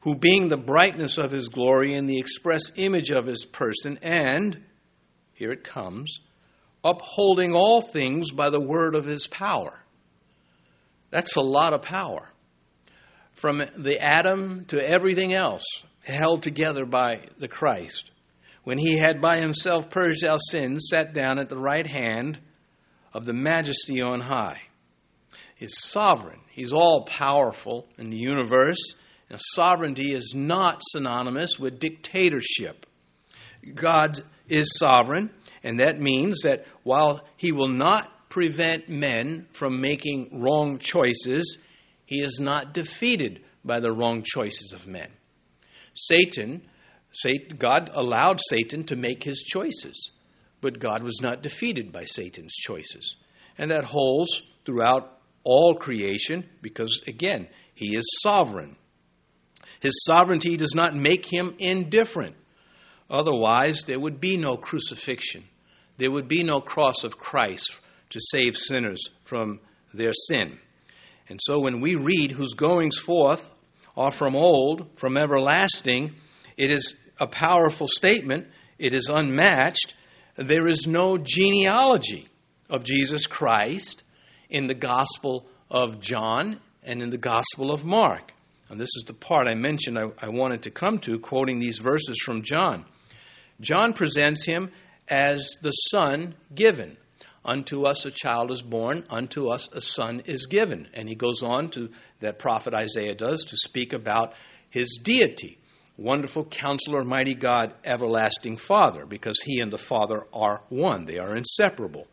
Who, 0.00 0.14
being 0.14 0.48
the 0.48 0.56
brightness 0.56 1.18
of 1.18 1.30
his 1.30 1.48
glory 1.48 1.94
and 1.94 2.08
the 2.08 2.18
express 2.18 2.70
image 2.76 3.10
of 3.10 3.26
his 3.26 3.44
person, 3.44 3.98
and, 4.02 4.64
here 5.32 5.52
it 5.52 5.64
comes, 5.64 6.20
upholding 6.82 7.54
all 7.54 7.80
things 7.80 8.30
by 8.30 8.50
the 8.50 8.60
word 8.60 8.94
of 8.94 9.04
his 9.04 9.26
power. 9.26 9.83
That's 11.14 11.36
a 11.36 11.40
lot 11.40 11.74
of 11.74 11.82
power. 11.82 12.28
From 13.34 13.62
the 13.76 14.00
atom 14.00 14.64
to 14.64 14.84
everything 14.84 15.32
else, 15.32 15.62
held 16.04 16.42
together 16.42 16.84
by 16.84 17.26
the 17.38 17.46
Christ 17.46 18.10
when 18.64 18.78
he 18.78 18.98
had 18.98 19.20
by 19.20 19.38
himself 19.38 19.90
purged 19.90 20.26
our 20.26 20.40
sins, 20.50 20.88
sat 20.90 21.14
down 21.14 21.38
at 21.38 21.48
the 21.48 21.56
right 21.56 21.86
hand 21.86 22.40
of 23.12 23.26
the 23.26 23.32
majesty 23.32 24.02
on 24.02 24.22
high. 24.22 24.60
He's 25.54 25.78
sovereign, 25.78 26.40
he's 26.50 26.72
all 26.72 27.04
powerful 27.04 27.86
in 27.96 28.10
the 28.10 28.18
universe. 28.18 28.82
Now, 29.30 29.36
sovereignty 29.38 30.12
is 30.12 30.32
not 30.34 30.82
synonymous 30.82 31.60
with 31.60 31.78
dictatorship. 31.78 32.86
God 33.72 34.18
is 34.48 34.76
sovereign, 34.76 35.30
and 35.62 35.78
that 35.78 36.00
means 36.00 36.40
that 36.42 36.66
while 36.82 37.24
he 37.36 37.52
will 37.52 37.68
not 37.68 38.10
prevent 38.34 38.88
men 38.88 39.46
from 39.52 39.80
making 39.80 40.28
wrong 40.32 40.76
choices, 40.78 41.56
he 42.04 42.20
is 42.20 42.40
not 42.40 42.74
defeated 42.74 43.40
by 43.64 43.78
the 43.78 43.92
wrong 43.92 44.24
choices 44.24 44.72
of 44.74 44.88
men. 44.88 45.08
Satan 45.94 46.62
Satan, 47.12 47.56
God 47.58 47.92
allowed 47.94 48.40
Satan 48.50 48.82
to 48.86 48.96
make 48.96 49.22
his 49.22 49.38
choices, 49.44 50.10
but 50.60 50.80
God 50.80 51.04
was 51.04 51.20
not 51.22 51.44
defeated 51.44 51.92
by 51.92 52.06
Satan's 52.06 52.54
choices. 52.54 53.14
And 53.56 53.70
that 53.70 53.84
holds 53.84 54.42
throughout 54.64 55.16
all 55.44 55.76
creation 55.76 56.44
because, 56.60 57.02
again, 57.06 57.46
he 57.72 57.96
is 57.96 58.04
sovereign. 58.20 58.74
His 59.78 59.94
sovereignty 60.04 60.56
does 60.56 60.74
not 60.74 60.96
make 60.96 61.32
him 61.32 61.54
indifferent. 61.60 62.34
Otherwise, 63.08 63.84
there 63.84 64.00
would 64.00 64.18
be 64.18 64.36
no 64.36 64.56
crucifixion. 64.56 65.44
There 65.98 66.10
would 66.10 66.26
be 66.26 66.42
no 66.42 66.60
cross 66.60 67.04
of 67.04 67.16
Christ 67.16 67.80
to 68.14 68.20
save 68.20 68.56
sinners 68.56 69.10
from 69.24 69.60
their 69.92 70.12
sin. 70.28 70.58
And 71.28 71.40
so 71.42 71.60
when 71.60 71.80
we 71.80 71.96
read 71.96 72.32
whose 72.32 72.54
goings 72.54 72.96
forth 72.96 73.50
are 73.96 74.10
from 74.10 74.36
old, 74.36 74.88
from 74.96 75.16
everlasting, 75.16 76.14
it 76.56 76.70
is 76.70 76.94
a 77.20 77.26
powerful 77.26 77.88
statement. 77.88 78.46
It 78.78 78.94
is 78.94 79.08
unmatched. 79.08 79.94
There 80.36 80.66
is 80.68 80.86
no 80.86 81.18
genealogy 81.18 82.28
of 82.70 82.84
Jesus 82.84 83.26
Christ 83.26 84.02
in 84.48 84.68
the 84.68 84.74
Gospel 84.74 85.46
of 85.70 86.00
John 86.00 86.60
and 86.82 87.02
in 87.02 87.10
the 87.10 87.18
Gospel 87.18 87.72
of 87.72 87.84
Mark. 87.84 88.32
And 88.68 88.80
this 88.80 88.90
is 88.96 89.04
the 89.06 89.14
part 89.14 89.48
I 89.48 89.54
mentioned 89.54 89.98
I, 89.98 90.04
I 90.18 90.28
wanted 90.28 90.62
to 90.62 90.70
come 90.70 90.98
to, 91.00 91.18
quoting 91.18 91.58
these 91.58 91.78
verses 91.78 92.20
from 92.24 92.42
John. 92.42 92.84
John 93.60 93.92
presents 93.92 94.44
him 94.44 94.70
as 95.08 95.56
the 95.62 95.70
Son 95.70 96.34
given. 96.54 96.96
Unto 97.44 97.84
us 97.84 98.06
a 98.06 98.10
child 98.10 98.50
is 98.50 98.62
born, 98.62 99.04
unto 99.10 99.48
us 99.48 99.68
a 99.72 99.80
son 99.80 100.22
is 100.24 100.46
given. 100.46 100.88
And 100.94 101.08
he 101.08 101.14
goes 101.14 101.42
on 101.42 101.68
to, 101.70 101.90
that 102.20 102.38
prophet 102.38 102.72
Isaiah 102.74 103.14
does, 103.14 103.44
to 103.44 103.56
speak 103.56 103.92
about 103.92 104.34
his 104.70 104.98
deity. 105.02 105.58
Wonderful 105.96 106.46
counselor, 106.46 107.04
mighty 107.04 107.34
God, 107.34 107.74
everlasting 107.84 108.56
Father, 108.56 109.06
because 109.06 109.40
he 109.44 109.60
and 109.60 109.72
the 109.72 109.78
Father 109.78 110.26
are 110.32 110.62
one. 110.68 111.04
They 111.04 111.18
are 111.18 111.36
inseparable. 111.36 112.06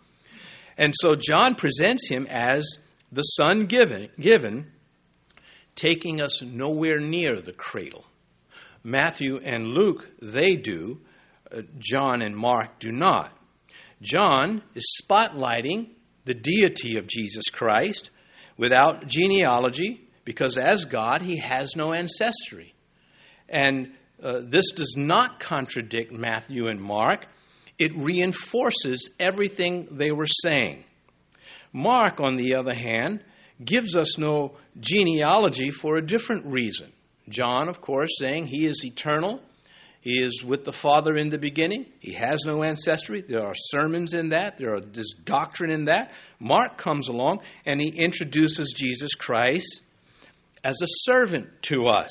And 0.78 0.94
so 0.96 1.16
John 1.16 1.56
presents 1.56 2.08
him 2.10 2.28
as 2.30 2.78
the 3.12 3.24
Son 3.24 3.66
given, 3.66 4.10
given 4.20 4.72
taking 5.76 6.22
us 6.22 6.42
nowhere 6.42 7.00
near 7.00 7.40
the 7.40 7.54
cradle. 7.54 8.06
Matthew 8.84 9.38
and 9.38 9.70
Luke, 9.70 10.10
they 10.22 10.56
do. 10.56 11.02
Uh, 11.52 11.62
John 11.80 12.22
and 12.22 12.36
Mark 12.36 12.80
do 12.80 12.92
not. 12.92 13.38
John 14.02 14.64
is 14.76 15.02
spotlighting 15.02 15.90
the 16.26 16.34
deity 16.34 16.98
of 16.98 17.08
Jesus 17.08 17.46
Christ 17.52 18.10
without 18.58 19.08
genealogy 19.08 20.08
because 20.26 20.58
as 20.58 20.86
God, 20.86 21.22
he 21.22 21.38
has 21.38 21.76
no 21.76 21.94
ancestry. 21.94 22.74
And 23.50 23.94
uh, 24.22 24.42
this 24.44 24.72
does 24.72 24.96
not 24.98 25.40
contradict 25.40 26.12
Matthew 26.12 26.68
and 26.68 26.80
Mark, 26.82 27.26
it 27.78 27.96
reinforces 27.96 29.10
everything 29.20 29.88
they 29.92 30.12
were 30.12 30.28
saying. 30.28 30.84
Mark, 31.74 32.20
on 32.20 32.36
the 32.36 32.56
other 32.56 32.76
hand, 32.76 33.24
gives 33.64 33.96
us 33.96 34.18
no 34.18 34.58
genealogy 34.80 35.72
for 35.72 35.98
a 35.98 36.06
different 36.06 36.46
reason. 36.46 36.92
John, 37.30 37.70
of 37.70 37.82
course, 37.82 38.10
saying 38.20 38.48
he 38.48 38.66
is 38.66 38.84
eternal. 38.86 39.42
He 40.02 40.20
is 40.20 40.44
with 40.44 40.66
the 40.66 40.74
Father 40.74 41.16
in 41.16 41.30
the 41.30 41.38
beginning. 41.38 41.86
He 42.00 42.14
has 42.14 42.44
no 42.44 42.64
ancestry. 42.64 43.22
There 43.22 43.46
are 43.46 43.54
sermons 43.56 44.16
in 44.16 44.30
that. 44.30 44.58
there 44.58 44.74
are 44.74 44.82
There 44.82 45.02
is 45.02 45.16
doctrine 45.24 45.72
in 45.72 45.86
that. 45.86 46.12
Mark 46.40 46.78
comes 46.78 47.08
along 47.08 47.42
and 47.66 47.80
he 47.80 47.90
introduces 47.90 48.74
Jesus 48.76 49.14
Christ 49.14 49.82
as 50.64 50.76
a 50.82 50.88
servant 50.88 51.50
to 51.64 51.86
us. 51.86 52.10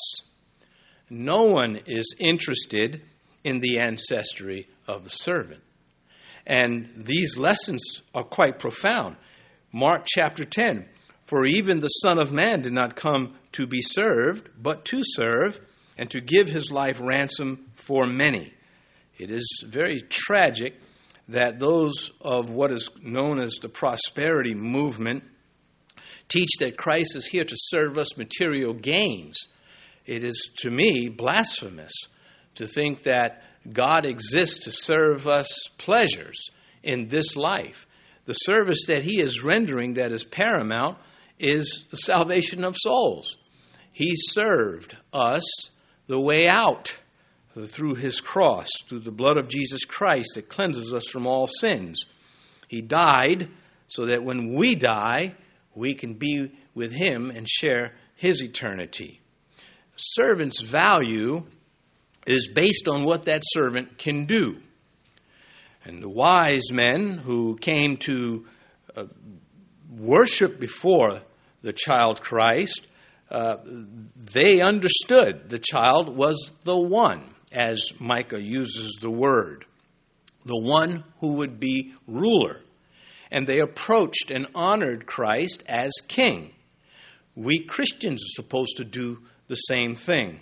No 1.10 1.42
one 1.42 1.80
is 1.86 2.14
interested 2.20 3.02
in 3.42 3.58
the 3.58 3.80
ancestry 3.80 4.68
of 4.86 5.02
the 5.02 5.10
servant. 5.10 5.62
And 6.46 6.90
these 6.96 7.36
lessons 7.36 8.02
are 8.14 8.22
quite 8.22 8.60
profound. 8.60 9.16
Mark 9.72 10.04
chapter 10.06 10.44
10 10.44 10.86
For 11.24 11.44
even 11.44 11.80
the 11.80 11.88
Son 11.88 12.20
of 12.20 12.32
Man 12.32 12.60
did 12.62 12.72
not 12.72 12.94
come 12.94 13.34
to 13.52 13.66
be 13.66 13.82
served, 13.82 14.48
but 14.60 14.84
to 14.86 15.02
serve, 15.04 15.60
and 16.00 16.10
to 16.10 16.20
give 16.22 16.48
his 16.48 16.72
life 16.72 16.98
ransom 16.98 17.66
for 17.74 18.06
many. 18.06 18.54
It 19.18 19.30
is 19.30 19.62
very 19.68 20.00
tragic 20.00 20.80
that 21.28 21.58
those 21.58 22.10
of 22.22 22.48
what 22.48 22.72
is 22.72 22.88
known 23.02 23.38
as 23.38 23.56
the 23.60 23.68
prosperity 23.68 24.54
movement 24.54 25.24
teach 26.26 26.48
that 26.60 26.78
Christ 26.78 27.16
is 27.16 27.26
here 27.26 27.44
to 27.44 27.54
serve 27.54 27.98
us 27.98 28.16
material 28.16 28.72
gains. 28.72 29.36
It 30.06 30.24
is, 30.24 30.48
to 30.62 30.70
me, 30.70 31.10
blasphemous 31.10 31.92
to 32.54 32.66
think 32.66 33.02
that 33.02 33.42
God 33.70 34.06
exists 34.06 34.64
to 34.64 34.72
serve 34.72 35.28
us 35.28 35.48
pleasures 35.76 36.48
in 36.82 37.08
this 37.08 37.36
life. 37.36 37.86
The 38.24 38.32
service 38.32 38.86
that 38.86 39.02
He 39.02 39.20
is 39.20 39.44
rendering 39.44 39.94
that 39.94 40.12
is 40.12 40.24
paramount 40.24 40.96
is 41.38 41.84
the 41.90 41.98
salvation 41.98 42.64
of 42.64 42.74
souls. 42.78 43.36
He 43.92 44.14
served 44.16 44.96
us 45.12 45.69
the 46.10 46.18
way 46.18 46.48
out 46.48 46.98
through 47.68 47.94
His 47.94 48.20
cross, 48.20 48.66
through 48.88 48.98
the 48.98 49.12
blood 49.12 49.38
of 49.38 49.48
Jesus 49.48 49.84
Christ 49.84 50.30
that 50.34 50.48
cleanses 50.48 50.92
us 50.92 51.06
from 51.06 51.24
all 51.24 51.46
sins. 51.46 52.02
He 52.66 52.82
died 52.82 53.48
so 53.86 54.06
that 54.06 54.24
when 54.24 54.52
we 54.54 54.74
die, 54.74 55.36
we 55.72 55.94
can 55.94 56.14
be 56.14 56.50
with 56.74 56.90
Him 56.90 57.30
and 57.30 57.48
share 57.48 57.94
His 58.16 58.42
eternity. 58.42 59.20
Servant's 59.96 60.60
value 60.62 61.46
is 62.26 62.50
based 62.52 62.88
on 62.88 63.04
what 63.04 63.26
that 63.26 63.42
servant 63.44 63.96
can 63.96 64.26
do. 64.26 64.56
And 65.84 66.02
the 66.02 66.08
wise 66.08 66.72
men 66.72 67.18
who 67.18 67.56
came 67.56 67.98
to 67.98 68.46
uh, 68.96 69.04
worship 69.96 70.58
before 70.58 71.20
the 71.62 71.72
child 71.72 72.20
Christ, 72.20 72.84
uh, 73.30 73.58
they 74.16 74.60
understood 74.60 75.48
the 75.48 75.58
child 75.58 76.16
was 76.16 76.50
the 76.64 76.76
one, 76.76 77.34
as 77.52 77.92
Micah 77.98 78.40
uses 78.40 78.98
the 79.00 79.10
word, 79.10 79.64
the 80.44 80.60
one 80.60 81.04
who 81.20 81.34
would 81.34 81.60
be 81.60 81.94
ruler. 82.06 82.60
And 83.30 83.46
they 83.46 83.60
approached 83.60 84.32
and 84.32 84.48
honored 84.54 85.06
Christ 85.06 85.62
as 85.68 85.92
king. 86.08 86.52
We 87.36 87.60
Christians 87.60 88.20
are 88.22 88.42
supposed 88.42 88.76
to 88.78 88.84
do 88.84 89.20
the 89.46 89.54
same 89.54 89.94
thing. 89.94 90.40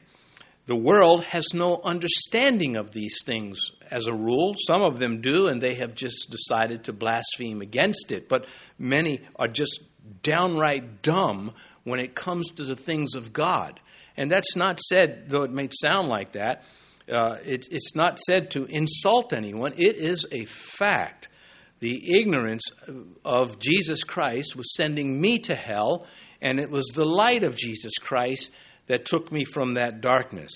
The 0.67 0.77
world 0.77 1.25
has 1.25 1.55
no 1.55 1.81
understanding 1.83 2.77
of 2.77 2.93
these 2.93 3.19
things 3.25 3.73
as 3.91 4.07
a 4.07 4.13
rule. 4.13 4.55
Some 4.67 4.83
of 4.83 4.99
them 4.99 5.21
do, 5.21 5.49
and 5.49 5.63
they 5.63 5.75
have 5.77 5.95
just 5.95 6.31
decided 6.31 6.85
to 6.85 6.93
blaspheme 6.93 7.63
against 7.63 8.13
it. 8.13 8.29
But 8.29 8.47
many 8.79 9.21
are 9.37 9.49
just 9.49 9.81
downright 10.23 11.03
dumb 11.03 11.55
when 11.89 12.01
it 12.01 12.15
comes 12.15 12.51
to 12.53 12.65
the 12.65 12.77
things 12.77 13.15
of 13.15 13.33
God. 13.33 13.81
And 14.17 14.31
that's 14.31 14.57
not 14.57 14.81
said, 14.81 15.27
though 15.29 15.43
it 15.43 15.53
may 15.53 15.69
sound 15.71 16.09
like 16.09 16.33
that, 16.33 16.65
uh, 17.11 17.37
it, 17.45 17.69
it's 17.71 17.95
not 17.95 18.19
said 18.19 18.51
to 18.51 18.65
insult 18.65 19.33
anyone. 19.33 19.73
It 19.77 19.97
is 19.97 20.27
a 20.31 20.45
fact. 20.45 21.29
The 21.81 22.19
ignorance 22.19 22.65
of 23.25 23.59
Jesus 23.59 24.03
Christ 24.03 24.57
was 24.57 24.75
sending 24.75 25.21
me 25.21 25.39
to 25.41 25.55
hell, 25.55 26.07
and 26.43 26.59
it 26.59 26.71
was 26.71 26.87
the 26.89 27.07
light 27.07 27.45
of 27.45 27.57
Jesus 27.57 27.95
Christ 27.99 28.51
that 28.89 29.05
took 29.05 29.31
me 29.31 29.45
from 29.45 29.75
that 29.75 30.01
darkness. 30.01 30.51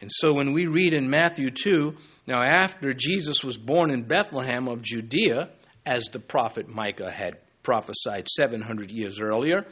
And 0.00 0.10
so 0.12 0.34
when 0.34 0.52
we 0.52 0.66
read 0.66 0.94
in 0.94 1.10
Matthew 1.10 1.50
2, 1.50 1.94
now 2.26 2.42
after 2.42 2.92
Jesus 2.92 3.42
was 3.42 3.58
born 3.58 3.90
in 3.90 4.02
Bethlehem 4.02 4.68
of 4.68 4.82
Judea, 4.82 5.50
as 5.84 6.04
the 6.12 6.20
prophet 6.20 6.68
Micah 6.68 7.10
had 7.10 7.38
prophesied 7.62 8.28
700 8.28 8.90
years 8.90 9.20
earlier, 9.20 9.66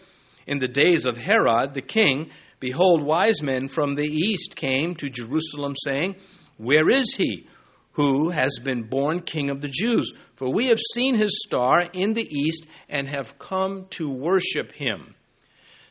in 0.47 0.59
the 0.59 0.69
days 0.69 1.05
of 1.05 1.19
Herod 1.19 1.75
the 1.75 1.83
king, 1.83 2.31
behold, 2.61 3.03
wise 3.03 3.43
men 3.43 3.69
from 3.69 3.95
the 3.95 4.07
east 4.07 4.57
came 4.57 4.95
to 4.97 5.11
Jerusalem, 5.11 5.75
saying, 5.85 6.17
Where 6.57 6.89
is 6.89 7.15
he 7.15 7.49
who 7.93 8.31
has 8.31 8.59
been 8.63 8.85
born 8.85 9.23
king 9.23 9.51
of 9.51 9.61
the 9.61 9.69
Jews? 9.69 10.13
For 10.37 10.53
we 10.53 10.67
have 10.67 10.79
seen 10.93 11.17
his 11.17 11.43
star 11.47 11.83
in 11.93 12.15
the 12.15 12.27
east 12.29 12.67
and 12.89 13.09
have 13.09 13.39
come 13.39 13.87
to 13.91 14.09
worship 14.09 14.73
him. 14.73 15.15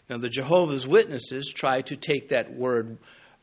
Now, 0.09 0.17
the 0.17 0.29
Jehovah's 0.29 0.87
Witnesses 0.87 1.51
try 1.53 1.81
to 1.81 1.95
take 1.95 2.29
that 2.29 2.53
word 2.53 2.99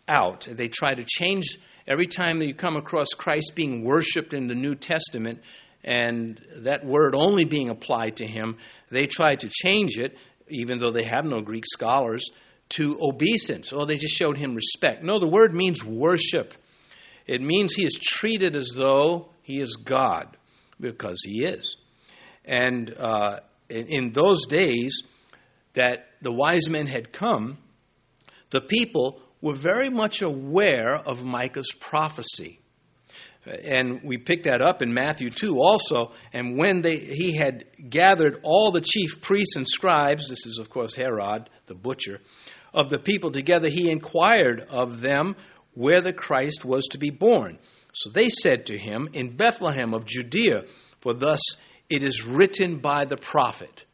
out. 0.09 0.47
They 0.49 0.69
try 0.69 0.95
to 0.95 1.05
change 1.05 1.59
every 1.89 2.07
time 2.07 2.39
that 2.39 2.47
you 2.47 2.55
come 2.55 2.77
across 2.77 3.09
Christ 3.09 3.53
being 3.57 3.83
worshiped 3.83 4.33
in 4.33 4.47
the 4.47 4.55
New 4.55 4.77
Testament 4.77 5.41
and 5.85 6.41
that 6.59 6.85
word 6.85 7.15
only 7.15 7.45
being 7.45 7.69
applied 7.69 8.17
to 8.17 8.27
him, 8.27 8.57
they 8.91 9.07
try 9.07 9.35
to 9.35 9.49
change 9.49 9.99
it, 9.99 10.17
even 10.49 10.79
though 10.79 10.91
they 10.91 11.05
have 11.05 11.25
no 11.25 11.41
Greek 11.41 11.65
scholars, 11.67 12.31
to 12.71 12.99
obeisance. 13.01 13.73
Or 13.73 13.87
they 13.87 13.97
just 13.97 14.17
showed 14.17 14.39
him 14.39 14.55
respect. 14.55 15.03
No, 15.03 15.19
the 15.19 15.29
word 15.29 15.55
means 15.55 15.85
worship. 15.85 16.55
It 17.27 17.43
means 17.43 17.75
he 17.75 17.85
is 17.85 17.99
treated 18.01 18.57
as 18.57 18.71
though 18.75 19.31
he 19.43 19.61
is 19.61 19.77
God, 19.77 20.37
because 20.81 21.21
he 21.25 21.45
is. 21.45 21.77
And 22.45 22.95
uh, 22.99 23.41
in 23.69 24.11
those 24.13 24.47
days, 24.47 25.03
that 25.75 26.07
the 26.21 26.33
wise 26.33 26.69
men 26.69 26.87
had 26.87 27.13
come, 27.13 27.59
the 28.51 28.61
people 28.61 29.21
were 29.41 29.55
very 29.55 29.89
much 29.89 30.23
aware 30.23 30.95
of 30.95 31.25
Micah's 31.25 31.73
prophecy. 31.79 32.61
And 33.45 34.03
we 34.05 34.19
pick 34.19 34.45
that 34.45 34.63
up 34.63 34.83
in 34.83 34.95
Matthew 34.95 35.31
2 35.31 35.59
also. 35.59 36.13
And 36.33 36.57
when 36.57 36.83
they, 36.83 36.97
he 36.99 37.37
had 37.37 37.65
gathered 37.91 38.39
all 38.43 38.71
the 38.71 38.81
chief 38.81 39.21
priests 39.21 39.57
and 39.57 39.67
scribes, 39.67 40.29
this 40.29 40.47
is, 40.47 40.59
of 40.59 40.71
course, 40.71 40.95
Herod, 40.95 41.51
the 41.67 41.75
butcher, 41.75 42.21
of 42.73 42.89
the 42.89 42.99
people 42.99 43.31
together, 43.31 43.69
he 43.69 43.91
inquired 43.91 44.61
of 44.71 45.01
them 45.01 45.37
where 45.75 46.01
the 46.01 46.13
Christ 46.13 46.65
was 46.65 46.85
to 46.89 46.99
be 46.99 47.11
born. 47.11 47.59
So 47.93 48.11
they 48.11 48.29
said 48.29 48.67
to 48.67 48.79
him, 48.79 49.09
In 49.13 49.37
Bethlehem 49.37 49.93
of 49.93 50.07
Judea, 50.07 50.65
for 51.01 51.13
thus 51.13 51.41
it 51.91 52.03
is 52.03 52.25
written 52.25 52.79
by 52.79 53.05
the 53.05 53.17
prophet. 53.17 53.85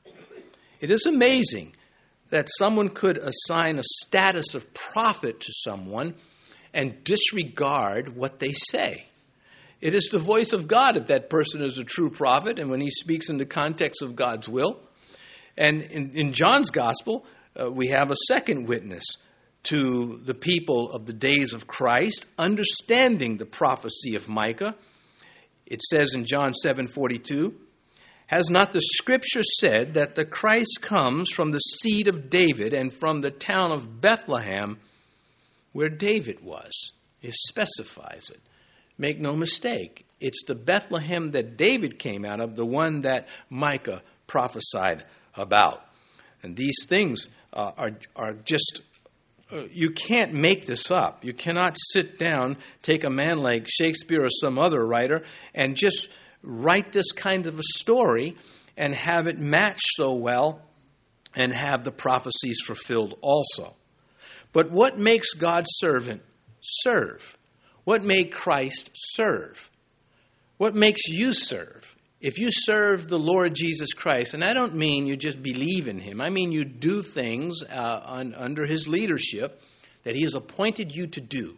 It 0.80 0.90
is 0.90 1.06
amazing 1.06 1.74
that 2.30 2.48
someone 2.58 2.90
could 2.90 3.18
assign 3.18 3.78
a 3.78 3.82
status 3.82 4.54
of 4.54 4.72
prophet 4.74 5.40
to 5.40 5.52
someone 5.52 6.14
and 6.72 7.02
disregard 7.02 8.14
what 8.14 8.38
they 8.38 8.52
say. 8.52 9.06
It 9.80 9.94
is 9.94 10.08
the 10.10 10.18
voice 10.18 10.52
of 10.52 10.66
God 10.66 10.96
if 10.96 11.06
that 11.06 11.30
person 11.30 11.64
is 11.64 11.78
a 11.78 11.84
true 11.84 12.10
prophet 12.10 12.58
and 12.58 12.70
when 12.70 12.80
he 12.80 12.90
speaks 12.90 13.28
in 13.28 13.38
the 13.38 13.46
context 13.46 14.02
of 14.02 14.16
God's 14.16 14.48
will. 14.48 14.80
And 15.56 15.82
in, 15.82 16.10
in 16.14 16.32
John's 16.32 16.70
gospel, 16.70 17.26
uh, 17.60 17.70
we 17.70 17.88
have 17.88 18.10
a 18.10 18.16
second 18.26 18.66
witness 18.66 19.04
to 19.64 20.20
the 20.24 20.34
people 20.34 20.90
of 20.90 21.06
the 21.06 21.12
days 21.12 21.52
of 21.52 21.66
Christ, 21.66 22.26
understanding 22.38 23.36
the 23.36 23.46
prophecy 23.46 24.14
of 24.14 24.28
Micah. 24.28 24.74
It 25.66 25.82
says 25.82 26.14
in 26.14 26.24
John 26.24 26.52
7:42, 26.64 27.54
has 28.28 28.50
not 28.50 28.72
the 28.72 28.80
scripture 28.80 29.42
said 29.42 29.94
that 29.94 30.14
the 30.14 30.24
Christ 30.24 30.80
comes 30.82 31.30
from 31.30 31.50
the 31.50 31.58
seed 31.58 32.08
of 32.08 32.28
David 32.28 32.74
and 32.74 32.92
from 32.92 33.20
the 33.20 33.30
town 33.30 33.72
of 33.72 34.00
Bethlehem 34.00 34.78
where 35.72 35.88
David 35.88 36.40
was? 36.40 36.92
It 37.22 37.34
specifies 37.34 38.30
it. 38.30 38.40
Make 38.98 39.20
no 39.20 39.34
mistake, 39.34 40.04
it's 40.20 40.42
the 40.46 40.56
Bethlehem 40.56 41.30
that 41.30 41.56
David 41.56 41.98
came 41.98 42.24
out 42.24 42.40
of, 42.40 42.56
the 42.56 42.66
one 42.66 43.02
that 43.02 43.28
Micah 43.48 44.02
prophesied 44.26 45.04
about. 45.37 45.84
And 46.42 46.56
these 46.56 46.84
things 46.87 47.28
uh, 47.52 47.72
are, 47.76 47.92
are 48.16 48.34
just, 48.34 48.80
uh, 49.52 49.62
you 49.70 49.90
can't 49.90 50.34
make 50.34 50.66
this 50.66 50.90
up. 50.90 51.24
You 51.24 51.32
cannot 51.32 51.76
sit 51.92 52.18
down, 52.18 52.56
take 52.82 53.04
a 53.04 53.11
man 53.11 53.38
like 53.38 53.68
Shakespeare 53.68 54.24
or 54.24 54.28
some 54.28 54.58
other 54.58 54.84
writer, 54.84 55.24
and 55.54 55.76
just 55.76 56.08
write 56.42 56.92
this 56.92 57.12
kind 57.12 57.46
of 57.46 57.58
a 57.58 57.64
story 57.76 58.37
and 58.76 58.94
have 58.94 59.28
it 59.28 59.38
match 59.38 59.80
so 59.94 60.14
well 60.14 60.62
and 61.34 61.52
have 61.52 61.84
the 61.84 61.92
prophecies 61.92 62.61
fulfilled 62.64 63.16
also. 63.20 63.76
But 64.52 64.72
what 64.72 64.98
makes 64.98 65.34
God's 65.34 65.68
servant 65.74 66.22
serve? 66.61 67.38
What 67.88 68.05
made 68.05 68.33
Christ 68.33 68.90
serve? 68.92 69.70
What 70.59 70.74
makes 70.74 71.09
you 71.09 71.33
serve? 71.33 71.96
If 72.20 72.38
you 72.38 72.51
serve 72.53 73.09
the 73.09 73.18
Lord 73.18 73.55
Jesus 73.55 73.94
Christ, 73.94 74.35
and 74.35 74.44
I 74.44 74.53
don't 74.53 74.74
mean 74.74 75.07
you 75.07 75.16
just 75.16 75.42
believe 75.42 75.88
in 75.88 75.98
him, 75.98 76.20
I 76.20 76.29
mean 76.29 76.53
you 76.53 76.66
do 76.66 77.03
things 77.03 77.62
uh, 77.62 78.01
on, 78.05 78.35
under 78.35 78.66
his 78.66 78.87
leadership 78.88 79.62
that 80.03 80.14
he 80.14 80.24
has 80.24 80.35
appointed 80.35 80.94
you 80.94 81.07
to 81.07 81.20
do. 81.22 81.57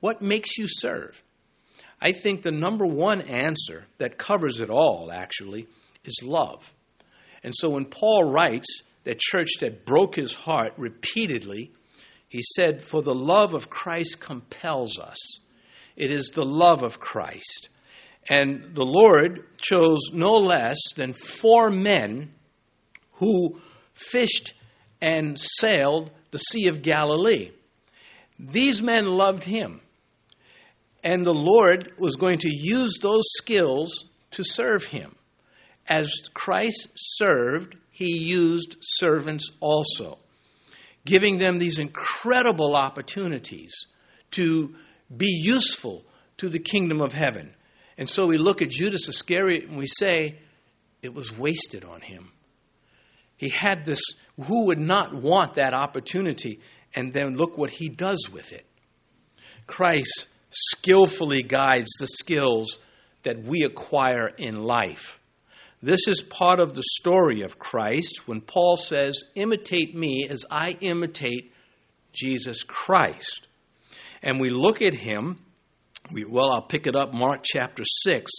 What 0.00 0.20
makes 0.20 0.58
you 0.58 0.66
serve? 0.66 1.22
I 2.00 2.10
think 2.10 2.42
the 2.42 2.50
number 2.50 2.84
one 2.84 3.20
answer 3.20 3.84
that 3.98 4.18
covers 4.18 4.58
it 4.58 4.68
all, 4.68 5.12
actually, 5.12 5.68
is 6.04 6.24
love. 6.24 6.74
And 7.44 7.54
so 7.56 7.70
when 7.70 7.84
Paul 7.84 8.24
writes 8.24 8.80
that 9.04 9.20
church 9.20 9.50
that 9.60 9.86
broke 9.86 10.16
his 10.16 10.34
heart 10.34 10.72
repeatedly, 10.76 11.70
he 12.30 12.42
said, 12.54 12.80
For 12.80 13.02
the 13.02 13.14
love 13.14 13.54
of 13.54 13.68
Christ 13.68 14.20
compels 14.20 15.00
us. 15.00 15.18
It 15.96 16.12
is 16.12 16.30
the 16.32 16.44
love 16.44 16.84
of 16.84 17.00
Christ. 17.00 17.68
And 18.28 18.72
the 18.76 18.86
Lord 18.86 19.44
chose 19.60 19.98
no 20.12 20.34
less 20.34 20.78
than 20.94 21.12
four 21.12 21.70
men 21.70 22.32
who 23.14 23.60
fished 23.94 24.54
and 25.02 25.38
sailed 25.40 26.12
the 26.30 26.38
Sea 26.38 26.68
of 26.68 26.82
Galilee. 26.82 27.50
These 28.38 28.80
men 28.80 29.06
loved 29.06 29.42
him. 29.42 29.80
And 31.02 31.26
the 31.26 31.34
Lord 31.34 31.94
was 31.98 32.14
going 32.14 32.38
to 32.38 32.50
use 32.50 32.98
those 33.02 33.24
skills 33.38 34.04
to 34.32 34.44
serve 34.44 34.84
him. 34.84 35.16
As 35.88 36.12
Christ 36.32 36.88
served, 36.94 37.76
he 37.90 38.18
used 38.18 38.76
servants 38.80 39.48
also, 39.58 40.18
giving 41.10 41.38
them 41.38 41.58
these 41.58 41.80
incredible 41.80 42.76
opportunities 42.76 43.74
to 44.30 44.76
be 45.14 45.26
useful 45.42 46.04
to 46.38 46.48
the 46.48 46.60
kingdom 46.60 47.00
of 47.00 47.12
heaven. 47.12 47.52
And 47.98 48.08
so 48.08 48.26
we 48.26 48.38
look 48.38 48.62
at 48.62 48.70
Judas 48.70 49.08
Iscariot 49.08 49.64
and 49.64 49.76
we 49.76 49.88
say, 49.88 50.38
it 51.02 51.12
was 51.12 51.36
wasted 51.36 51.84
on 51.84 52.00
him. 52.00 52.30
He 53.36 53.48
had 53.48 53.84
this, 53.84 54.00
who 54.40 54.66
would 54.66 54.78
not 54.78 55.12
want 55.12 55.54
that 55.54 55.74
opportunity? 55.74 56.60
And 56.94 57.12
then 57.12 57.36
look 57.36 57.58
what 57.58 57.70
he 57.70 57.88
does 57.88 58.28
with 58.32 58.52
it. 58.52 58.64
Christ 59.66 60.28
skillfully 60.50 61.42
guides 61.42 61.90
the 61.98 62.06
skills 62.06 62.78
that 63.24 63.42
we 63.42 63.62
acquire 63.64 64.28
in 64.28 64.62
life. 64.62 65.19
This 65.82 66.08
is 66.08 66.22
part 66.22 66.60
of 66.60 66.74
the 66.74 66.84
story 66.98 67.40
of 67.40 67.58
Christ 67.58 68.26
when 68.28 68.42
Paul 68.42 68.76
says, 68.76 69.22
Imitate 69.34 69.96
me 69.96 70.26
as 70.28 70.44
I 70.50 70.76
imitate 70.80 71.52
Jesus 72.12 72.62
Christ. 72.62 73.46
And 74.22 74.38
we 74.38 74.50
look 74.50 74.82
at 74.82 74.94
him, 74.94 75.38
we, 76.12 76.26
well, 76.26 76.52
I'll 76.52 76.66
pick 76.66 76.86
it 76.86 76.96
up, 76.96 77.14
Mark 77.14 77.40
chapter 77.42 77.82
6. 78.02 78.30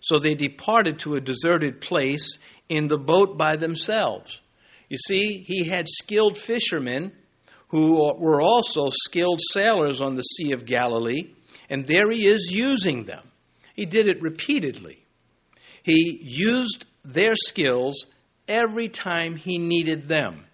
So 0.00 0.18
they 0.18 0.34
departed 0.34 1.00
to 1.00 1.14
a 1.14 1.20
deserted 1.20 1.80
place 1.80 2.38
in 2.68 2.86
the 2.86 2.98
boat 2.98 3.36
by 3.36 3.56
themselves. 3.56 4.40
You 4.88 4.98
see, 4.98 5.42
he 5.46 5.64
had 5.64 5.88
skilled 5.88 6.38
fishermen 6.38 7.12
who 7.68 8.14
were 8.18 8.40
also 8.40 8.90
skilled 8.90 9.40
sailors 9.50 10.00
on 10.00 10.14
the 10.14 10.22
Sea 10.22 10.52
of 10.52 10.64
Galilee, 10.64 11.32
and 11.68 11.86
there 11.86 12.08
he 12.10 12.26
is 12.26 12.52
using 12.54 13.04
them. 13.04 13.26
He 13.74 13.86
did 13.86 14.06
it 14.06 14.22
repeatedly. 14.22 15.03
He 15.84 16.18
used 16.22 16.86
their 17.04 17.34
skills 17.36 18.06
every 18.48 18.88
time 18.88 19.36
he 19.36 19.58
needed 19.58 20.08
them. 20.08 20.46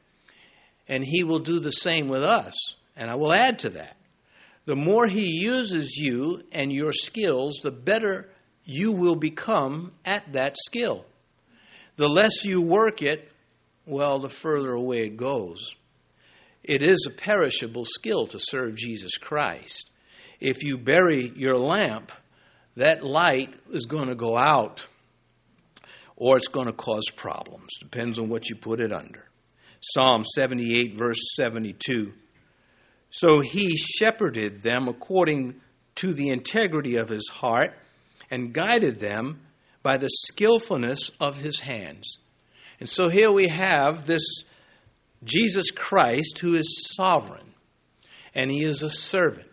And 0.88 1.04
he 1.04 1.22
will 1.22 1.38
do 1.38 1.60
the 1.60 1.70
same 1.70 2.08
with 2.08 2.24
us. 2.24 2.54
And 2.96 3.08
I 3.08 3.14
will 3.14 3.32
add 3.32 3.60
to 3.60 3.70
that. 3.70 3.96
The 4.66 4.74
more 4.74 5.06
he 5.06 5.24
uses 5.26 5.96
you 5.96 6.42
and 6.50 6.72
your 6.72 6.92
skills, 6.92 7.60
the 7.62 7.70
better 7.70 8.28
you 8.64 8.90
will 8.92 9.14
become 9.14 9.92
at 10.04 10.32
that 10.32 10.56
skill. 10.58 11.06
The 11.96 12.08
less 12.08 12.44
you 12.44 12.60
work 12.60 13.00
it, 13.00 13.30
well, 13.86 14.18
the 14.18 14.28
further 14.28 14.72
away 14.72 15.02
it 15.02 15.16
goes. 15.16 15.74
It 16.64 16.82
is 16.82 17.06
a 17.06 17.10
perishable 17.10 17.84
skill 17.84 18.26
to 18.26 18.38
serve 18.40 18.74
Jesus 18.74 19.16
Christ. 19.16 19.90
If 20.40 20.64
you 20.64 20.76
bury 20.76 21.32
your 21.36 21.56
lamp, 21.56 22.10
that 22.76 23.04
light 23.04 23.54
is 23.72 23.86
going 23.86 24.08
to 24.08 24.14
go 24.14 24.36
out 24.36 24.86
or 26.20 26.36
it's 26.36 26.48
going 26.48 26.66
to 26.66 26.72
cause 26.72 27.06
problems. 27.16 27.70
Depends 27.80 28.18
on 28.18 28.28
what 28.28 28.50
you 28.50 28.54
put 28.54 28.78
it 28.78 28.92
under. 28.92 29.24
Psalm 29.80 30.22
78, 30.22 30.94
verse 30.94 31.18
72. 31.34 32.12
So 33.08 33.40
he 33.40 33.76
shepherded 33.76 34.60
them 34.60 34.86
according 34.86 35.60
to 35.96 36.12
the 36.12 36.28
integrity 36.28 36.96
of 36.96 37.08
his 37.08 37.26
heart 37.32 37.72
and 38.30 38.52
guided 38.52 39.00
them 39.00 39.40
by 39.82 39.96
the 39.96 40.10
skillfulness 40.28 41.10
of 41.20 41.38
his 41.38 41.60
hands. 41.60 42.18
And 42.78 42.88
so 42.88 43.08
here 43.08 43.32
we 43.32 43.48
have 43.48 44.04
this 44.04 44.44
Jesus 45.24 45.70
Christ 45.70 46.38
who 46.38 46.54
is 46.54 46.92
sovereign 46.94 47.54
and 48.34 48.50
he 48.50 48.62
is 48.62 48.82
a 48.82 48.90
servant. 48.90 49.46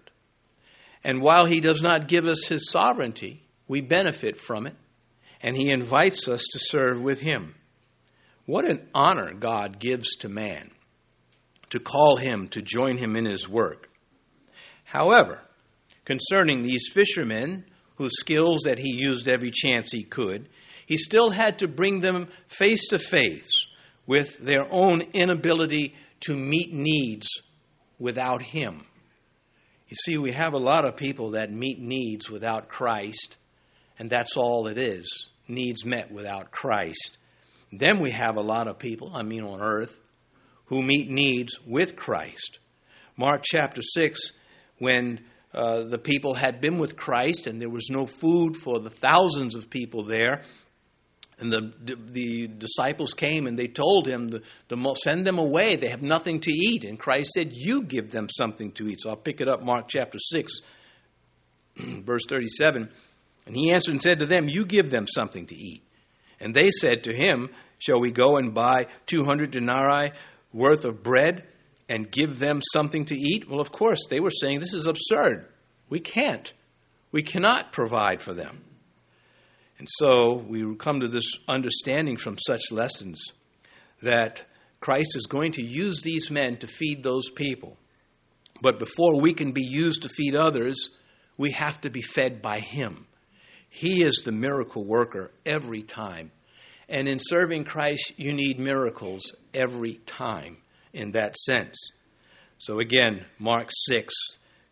And 1.01 1.21
while 1.21 1.45
he 1.45 1.61
does 1.61 1.81
not 1.81 2.09
give 2.09 2.25
us 2.25 2.45
his 2.47 2.69
sovereignty, 2.69 3.43
we 3.69 3.79
benefit 3.79 4.37
from 4.37 4.67
it 4.67 4.75
and 5.41 5.55
he 5.55 5.71
invites 5.71 6.27
us 6.27 6.43
to 6.51 6.59
serve 6.59 7.01
with 7.01 7.19
him. 7.21 7.55
What 8.45 8.69
an 8.69 8.87
honor 8.93 9.33
God 9.33 9.79
gives 9.79 10.15
to 10.17 10.29
man 10.29 10.71
to 11.69 11.79
call 11.79 12.17
him 12.17 12.47
to 12.49 12.61
join 12.61 12.97
him 12.97 13.15
in 13.15 13.25
his 13.25 13.47
work. 13.47 13.89
However, 14.85 15.41
concerning 16.05 16.63
these 16.63 16.89
fishermen 16.93 17.65
whose 17.95 18.17
skills 18.19 18.61
that 18.63 18.79
he 18.79 18.93
used 18.93 19.27
every 19.27 19.51
chance 19.51 19.91
he 19.91 20.03
could, 20.03 20.47
he 20.85 20.97
still 20.97 21.31
had 21.31 21.59
to 21.59 21.67
bring 21.67 21.99
them 21.99 22.29
face 22.47 22.87
to 22.87 22.99
face 22.99 23.67
with 24.05 24.37
their 24.37 24.65
own 24.71 25.01
inability 25.13 25.93
to 26.21 26.33
meet 26.33 26.73
needs 26.73 27.27
without 27.99 28.41
him. 28.41 28.85
You 29.89 29.95
see, 30.05 30.17
we 30.17 30.31
have 30.31 30.53
a 30.53 30.57
lot 30.57 30.85
of 30.85 30.95
people 30.95 31.31
that 31.31 31.51
meet 31.51 31.79
needs 31.79 32.29
without 32.29 32.69
Christ, 32.69 33.37
and 33.99 34.09
that's 34.09 34.35
all 34.35 34.67
it 34.67 34.77
is 34.77 35.29
needs 35.47 35.85
met 35.85 36.11
without 36.11 36.51
Christ. 36.51 37.17
Then 37.71 37.99
we 37.99 38.11
have 38.11 38.37
a 38.37 38.41
lot 38.41 38.67
of 38.67 38.79
people, 38.79 39.11
I 39.13 39.23
mean 39.23 39.43
on 39.43 39.61
earth, 39.61 39.99
who 40.65 40.81
meet 40.81 41.09
needs 41.09 41.57
with 41.65 41.95
Christ. 41.95 42.59
Mark 43.15 43.41
chapter 43.43 43.81
6, 43.81 44.19
when 44.79 45.21
uh, 45.53 45.83
the 45.83 45.97
people 45.97 46.33
had 46.33 46.61
been 46.61 46.77
with 46.77 46.95
Christ 46.95 47.47
and 47.47 47.59
there 47.59 47.69
was 47.69 47.89
no 47.89 48.05
food 48.05 48.55
for 48.55 48.79
the 48.79 48.89
thousands 48.89 49.55
of 49.55 49.69
people 49.69 50.03
there. 50.03 50.43
And 51.39 51.53
the, 51.53 51.71
the 52.11 52.47
disciples 52.47 53.13
came 53.13 53.45
and 53.45 53.59
they 53.59 53.67
told 53.67 54.07
him, 54.07 54.31
to, 54.31 54.95
send 54.95 55.25
them 55.25 55.37
away. 55.37 55.75
They 55.75 55.89
have 55.89 56.01
nothing 56.01 56.39
to 56.41 56.51
eat. 56.51 56.83
And 56.83 56.97
Christ 56.99 57.31
said, 57.33 57.51
You 57.53 57.83
give 57.83 58.09
them 58.09 58.27
something 58.27 58.71
to 58.73 58.87
eat. 58.87 59.01
So 59.01 59.11
I'll 59.11 59.15
pick 59.15 59.39
it 59.39 59.47
up, 59.47 59.61
Mark 59.61 59.87
chapter 59.87 60.17
6, 60.17 60.51
verse 61.77 62.23
37. 62.27 62.89
And 63.47 63.55
he 63.55 63.71
answered 63.71 63.93
and 63.93 64.01
said 64.01 64.19
to 64.19 64.25
them, 64.25 64.49
You 64.49 64.65
give 64.65 64.91
them 64.91 65.07
something 65.07 65.47
to 65.47 65.55
eat. 65.55 65.81
And 66.39 66.53
they 66.53 66.69
said 66.69 67.03
to 67.03 67.15
him, 67.15 67.49
Shall 67.79 67.99
we 67.99 68.11
go 68.11 68.37
and 68.37 68.53
buy 68.53 68.87
200 69.07 69.51
denarii 69.51 70.11
worth 70.53 70.83
of 70.85 71.01
bread 71.01 71.47
and 71.87 72.11
give 72.11 72.39
them 72.39 72.61
something 72.73 73.05
to 73.05 73.15
eat? 73.15 73.49
Well, 73.49 73.61
of 73.61 73.71
course, 73.71 74.05
they 74.09 74.19
were 74.19 74.29
saying, 74.29 74.59
This 74.59 74.73
is 74.73 74.85
absurd. 74.85 75.47
We 75.89 76.01
can't. 76.01 76.53
We 77.11 77.23
cannot 77.23 77.71
provide 77.71 78.21
for 78.21 78.33
them. 78.33 78.63
And 79.79 79.87
so 79.99 80.33
we 80.33 80.75
come 80.75 80.99
to 80.99 81.07
this 81.07 81.37
understanding 81.47 82.17
from 82.17 82.37
such 82.37 82.71
lessons 82.71 83.23
that 84.01 84.43
Christ 84.81 85.15
is 85.15 85.25
going 85.25 85.53
to 85.53 85.63
use 85.63 86.01
these 86.01 86.29
men 86.29 86.57
to 86.57 86.67
feed 86.67 87.01
those 87.01 87.29
people. 87.29 87.77
But 88.61 88.79
before 88.79 89.21
we 89.21 89.33
can 89.33 89.51
be 89.53 89.65
used 89.65 90.01
to 90.01 90.09
feed 90.09 90.35
others, 90.35 90.89
we 91.37 91.51
have 91.51 91.79
to 91.81 91.89
be 91.89 92.01
fed 92.01 92.41
by 92.41 92.59
Him. 92.59 93.06
He 93.77 94.01
is 94.01 94.23
the 94.25 94.31
miracle 94.31 94.83
worker 94.83 95.29
every 95.45 95.83
time. 95.83 96.31
And 96.89 97.07
in 97.07 97.19
serving 97.21 97.65
Christ, 97.65 98.11
you 98.17 98.33
need 98.33 98.57
miracles 98.57 99.35
every 99.53 99.99
time 100.07 100.57
in 100.93 101.11
that 101.11 101.37
sense. 101.37 101.77
So 102.57 102.79
again, 102.79 103.25
Mark 103.37 103.69
6 103.71 104.15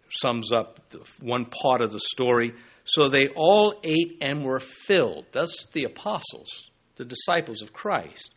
sums 0.09 0.51
up 0.51 0.79
one 1.21 1.45
part 1.45 1.83
of 1.83 1.91
the 1.91 1.99
story. 1.99 2.55
So 2.83 3.07
they 3.07 3.27
all 3.35 3.79
ate 3.83 4.17
and 4.21 4.43
were 4.43 4.59
filled. 4.59 5.25
That's 5.31 5.67
the 5.71 5.83
apostles, 5.83 6.49
the 6.95 7.05
disciples 7.05 7.61
of 7.61 7.73
Christ. 7.73 8.33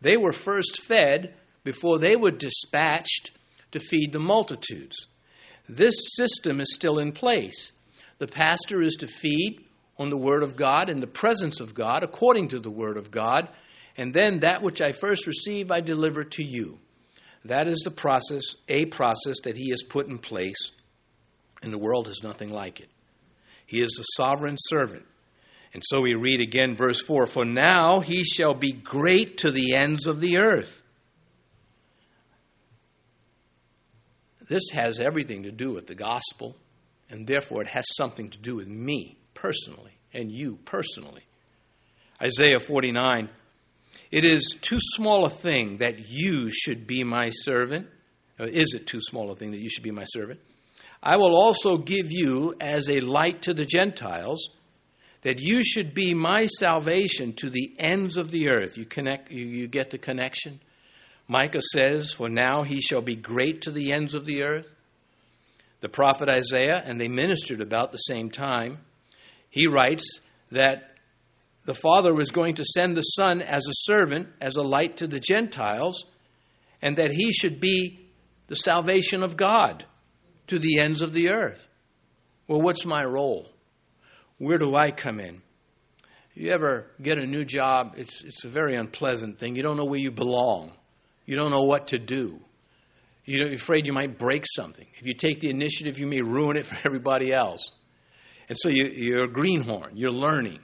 They 0.00 0.16
were 0.16 0.32
first 0.32 0.82
fed 0.82 1.36
before 1.62 2.00
they 2.00 2.16
were 2.16 2.32
dispatched 2.32 3.30
to 3.70 3.78
feed 3.78 4.12
the 4.12 4.18
multitudes. 4.18 5.06
This 5.68 5.94
system 6.16 6.60
is 6.60 6.74
still 6.74 6.98
in 6.98 7.12
place. 7.12 7.70
The 8.18 8.26
pastor 8.26 8.82
is 8.82 8.96
to 8.96 9.06
feed 9.06 9.66
on 10.00 10.08
the 10.08 10.16
Word 10.16 10.42
of 10.42 10.56
God 10.56 10.88
in 10.88 11.00
the 11.00 11.06
presence 11.06 11.60
of 11.60 11.74
God, 11.74 12.02
according 12.02 12.48
to 12.48 12.58
the 12.58 12.70
Word 12.70 12.96
of 12.96 13.10
God, 13.10 13.50
and 13.98 14.14
then 14.14 14.40
that 14.40 14.62
which 14.62 14.80
I 14.80 14.92
first 14.92 15.26
receive 15.26 15.70
I 15.70 15.80
deliver 15.80 16.24
to 16.24 16.42
you. 16.42 16.78
That 17.44 17.68
is 17.68 17.80
the 17.80 17.90
process, 17.90 18.42
a 18.66 18.86
process 18.86 19.36
that 19.44 19.58
He 19.58 19.68
has 19.70 19.82
put 19.82 20.08
in 20.08 20.16
place, 20.16 20.70
and 21.62 21.70
the 21.70 21.78
world 21.78 22.06
has 22.06 22.22
nothing 22.22 22.48
like 22.48 22.80
it. 22.80 22.88
He 23.66 23.82
is 23.82 23.90
the 23.90 24.02
sovereign 24.02 24.56
servant. 24.58 25.04
And 25.74 25.82
so 25.86 26.00
we 26.00 26.14
read 26.14 26.40
again, 26.40 26.74
verse 26.74 27.02
4 27.02 27.26
For 27.26 27.44
now 27.44 28.00
he 28.00 28.24
shall 28.24 28.54
be 28.54 28.72
great 28.72 29.36
to 29.38 29.50
the 29.50 29.74
ends 29.74 30.06
of 30.06 30.20
the 30.20 30.38
earth. 30.38 30.82
This 34.48 34.70
has 34.72 34.98
everything 34.98 35.42
to 35.44 35.52
do 35.52 35.72
with 35.72 35.86
the 35.86 35.94
gospel, 35.94 36.56
and 37.10 37.26
therefore 37.26 37.60
it 37.62 37.68
has 37.68 37.84
something 37.96 38.30
to 38.30 38.38
do 38.38 38.56
with 38.56 38.66
me 38.66 39.19
personally 39.40 39.92
and 40.12 40.30
you 40.30 40.58
personally. 40.64 41.22
Isaiah 42.22 42.60
49 42.60 43.30
it 44.10 44.24
is 44.24 44.56
too 44.60 44.78
small 44.80 45.24
a 45.24 45.30
thing 45.30 45.78
that 45.78 46.08
you 46.08 46.50
should 46.50 46.86
be 46.86 47.04
my 47.04 47.30
servant. 47.30 47.86
Or 48.38 48.46
is 48.46 48.74
it 48.74 48.86
too 48.86 49.00
small 49.00 49.30
a 49.30 49.36
thing 49.36 49.52
that 49.52 49.60
you 49.60 49.68
should 49.68 49.84
be 49.84 49.92
my 49.92 50.04
servant? 50.04 50.40
I 51.02 51.16
will 51.16 51.36
also 51.36 51.78
give 51.78 52.10
you 52.10 52.54
as 52.60 52.90
a 52.90 53.00
light 53.00 53.42
to 53.42 53.54
the 53.54 53.64
Gentiles, 53.64 54.50
that 55.22 55.40
you 55.40 55.62
should 55.62 55.94
be 55.94 56.12
my 56.14 56.46
salvation 56.46 57.34
to 57.34 57.50
the 57.50 57.74
ends 57.78 58.16
of 58.16 58.30
the 58.30 58.48
earth. 58.48 58.76
You 58.76 58.84
connect 58.84 59.30
you, 59.30 59.44
you 59.44 59.68
get 59.68 59.90
the 59.90 59.98
connection? 59.98 60.60
Micah 61.28 61.62
says, 61.72 62.12
For 62.12 62.28
now 62.28 62.62
he 62.62 62.80
shall 62.80 63.02
be 63.02 63.14
great 63.14 63.62
to 63.62 63.70
the 63.70 63.92
ends 63.92 64.14
of 64.14 64.26
the 64.26 64.42
earth. 64.42 64.66
The 65.80 65.88
prophet 65.88 66.28
Isaiah, 66.28 66.82
and 66.84 67.00
they 67.00 67.08
ministered 67.08 67.60
about 67.60 67.92
the 67.92 67.98
same 67.98 68.30
time, 68.30 68.78
he 69.50 69.66
writes 69.66 70.20
that 70.50 70.94
the 71.64 71.74
Father 71.74 72.14
was 72.14 72.30
going 72.30 72.54
to 72.54 72.64
send 72.64 72.96
the 72.96 73.02
Son 73.02 73.42
as 73.42 73.66
a 73.66 73.92
servant, 73.92 74.28
as 74.40 74.56
a 74.56 74.62
light 74.62 74.96
to 74.98 75.06
the 75.06 75.20
Gentiles, 75.20 76.04
and 76.80 76.96
that 76.96 77.12
he 77.12 77.32
should 77.32 77.60
be 77.60 78.08
the 78.46 78.56
salvation 78.56 79.22
of 79.22 79.36
God 79.36 79.84
to 80.46 80.58
the 80.58 80.80
ends 80.80 81.02
of 81.02 81.12
the 81.12 81.30
earth. 81.30 81.66
Well, 82.48 82.62
what's 82.62 82.84
my 82.84 83.04
role? 83.04 83.48
Where 84.38 84.56
do 84.56 84.74
I 84.74 84.90
come 84.90 85.20
in? 85.20 85.42
You 86.34 86.50
ever 86.52 86.86
get 87.02 87.18
a 87.18 87.26
new 87.26 87.44
job? 87.44 87.94
It's, 87.96 88.24
it's 88.24 88.44
a 88.44 88.48
very 88.48 88.74
unpleasant 88.74 89.38
thing. 89.38 89.56
You 89.56 89.62
don't 89.62 89.76
know 89.76 89.84
where 89.84 90.00
you 90.00 90.10
belong, 90.10 90.72
you 91.26 91.36
don't 91.36 91.50
know 91.50 91.64
what 91.64 91.88
to 91.88 91.98
do. 91.98 92.40
You're 93.26 93.52
afraid 93.52 93.86
you 93.86 93.92
might 93.92 94.18
break 94.18 94.44
something. 94.56 94.86
If 94.98 95.06
you 95.06 95.12
take 95.12 95.38
the 95.40 95.50
initiative, 95.50 95.98
you 95.98 96.06
may 96.06 96.20
ruin 96.20 96.56
it 96.56 96.66
for 96.66 96.76
everybody 96.84 97.32
else. 97.32 97.70
And 98.50 98.58
so 98.58 98.68
you, 98.68 98.90
you're 98.92 99.24
a 99.26 99.32
greenhorn, 99.32 99.96
you're 99.96 100.10
learning. 100.10 100.58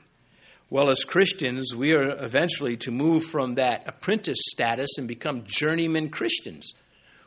Well, 0.71 0.91
as 0.91 1.05
Christians, 1.05 1.73
we 1.73 1.93
are 1.93 2.17
eventually 2.19 2.77
to 2.79 2.91
move 2.91 3.23
from 3.23 3.55
that 3.55 3.85
apprentice 3.87 4.41
status 4.41 4.99
and 4.99 5.07
become 5.07 5.45
journeyman 5.47 6.11
Christians, 6.11 6.73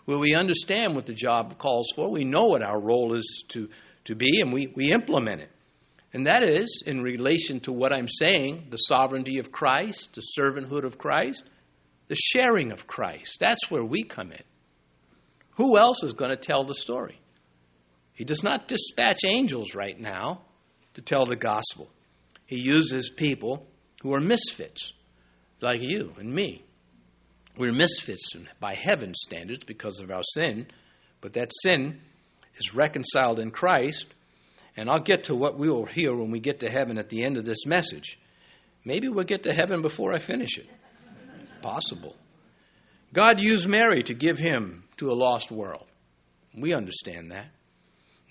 where 0.03 0.17
we 0.17 0.35
understand 0.35 0.95
what 0.95 1.05
the 1.05 1.13
job 1.13 1.57
calls 1.57 1.87
for, 1.95 2.11
we 2.11 2.25
know 2.25 2.47
what 2.47 2.61
our 2.61 2.77
role 2.77 3.15
is 3.15 3.45
to, 3.47 3.69
to 4.03 4.15
be, 4.15 4.41
and 4.41 4.51
we, 4.51 4.67
we 4.75 4.91
implement 4.91 5.39
it. 5.39 5.49
And 6.11 6.27
that 6.27 6.43
is, 6.43 6.83
in 6.85 7.01
relation 7.01 7.61
to 7.61 7.71
what 7.71 7.93
I'm 7.93 8.09
saying, 8.09 8.67
the 8.69 8.75
sovereignty 8.75 9.39
of 9.39 9.53
Christ, 9.53 10.09
the 10.15 10.27
servanthood 10.37 10.83
of 10.83 10.97
Christ, 10.97 11.45
the 12.09 12.17
sharing 12.17 12.73
of 12.73 12.85
Christ. 12.85 13.37
That's 13.39 13.71
where 13.71 13.85
we 13.85 14.03
come 14.03 14.33
in. 14.33 14.43
Who 15.55 15.77
else 15.77 16.03
is 16.03 16.11
going 16.11 16.31
to 16.31 16.37
tell 16.37 16.65
the 16.65 16.75
story? 16.75 17.21
He 18.11 18.25
does 18.25 18.43
not 18.43 18.67
dispatch 18.67 19.19
angels 19.23 19.73
right 19.73 19.97
now 19.97 20.41
to 20.99 21.05
tell 21.05 21.25
the 21.25 21.35
gospel 21.37 21.89
he 22.45 22.57
uses 22.57 23.09
people 23.09 23.65
who 24.01 24.13
are 24.13 24.19
misfits, 24.19 24.91
like 25.61 25.81
you 25.81 26.13
and 26.17 26.33
me. 26.33 26.63
We're 27.57 27.71
misfits 27.71 28.33
by 28.59 28.73
heaven's 28.73 29.19
standards 29.21 29.63
because 29.63 29.99
of 29.99 30.11
our 30.11 30.23
sin, 30.33 30.67
but 31.21 31.33
that 31.33 31.51
sin 31.63 32.01
is 32.57 32.75
reconciled 32.75 33.39
in 33.39 33.51
Christ. 33.51 34.07
And 34.75 34.89
I'll 34.89 34.99
get 34.99 35.25
to 35.25 35.35
what 35.35 35.57
we 35.57 35.69
will 35.69 35.85
hear 35.85 36.13
when 36.13 36.31
we 36.31 36.39
get 36.39 36.59
to 36.61 36.69
heaven 36.69 36.97
at 36.97 37.09
the 37.09 37.23
end 37.23 37.37
of 37.37 37.45
this 37.45 37.65
message. 37.65 38.19
Maybe 38.83 39.07
we'll 39.07 39.23
get 39.23 39.43
to 39.43 39.53
heaven 39.53 39.81
before 39.81 40.13
I 40.13 40.17
finish 40.17 40.57
it. 40.57 40.67
Possible. 41.61 42.15
God 43.13 43.39
used 43.39 43.67
Mary 43.67 44.03
to 44.03 44.13
give 44.13 44.37
him 44.37 44.83
to 44.97 45.11
a 45.11 45.15
lost 45.15 45.51
world. 45.51 45.87
We 46.57 46.73
understand 46.73 47.31
that. 47.31 47.47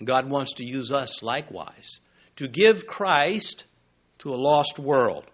God 0.03 0.29
wants 0.29 0.53
to 0.55 0.65
use 0.65 0.91
us 0.91 1.23
likewise 1.23 1.99
to 2.39 2.47
give 2.47 2.87
Christ 2.87 3.65
to 4.19 4.33
a 4.33 4.37
lost 4.37 4.79
world. 4.79 5.25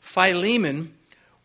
Philemon 0.00 0.92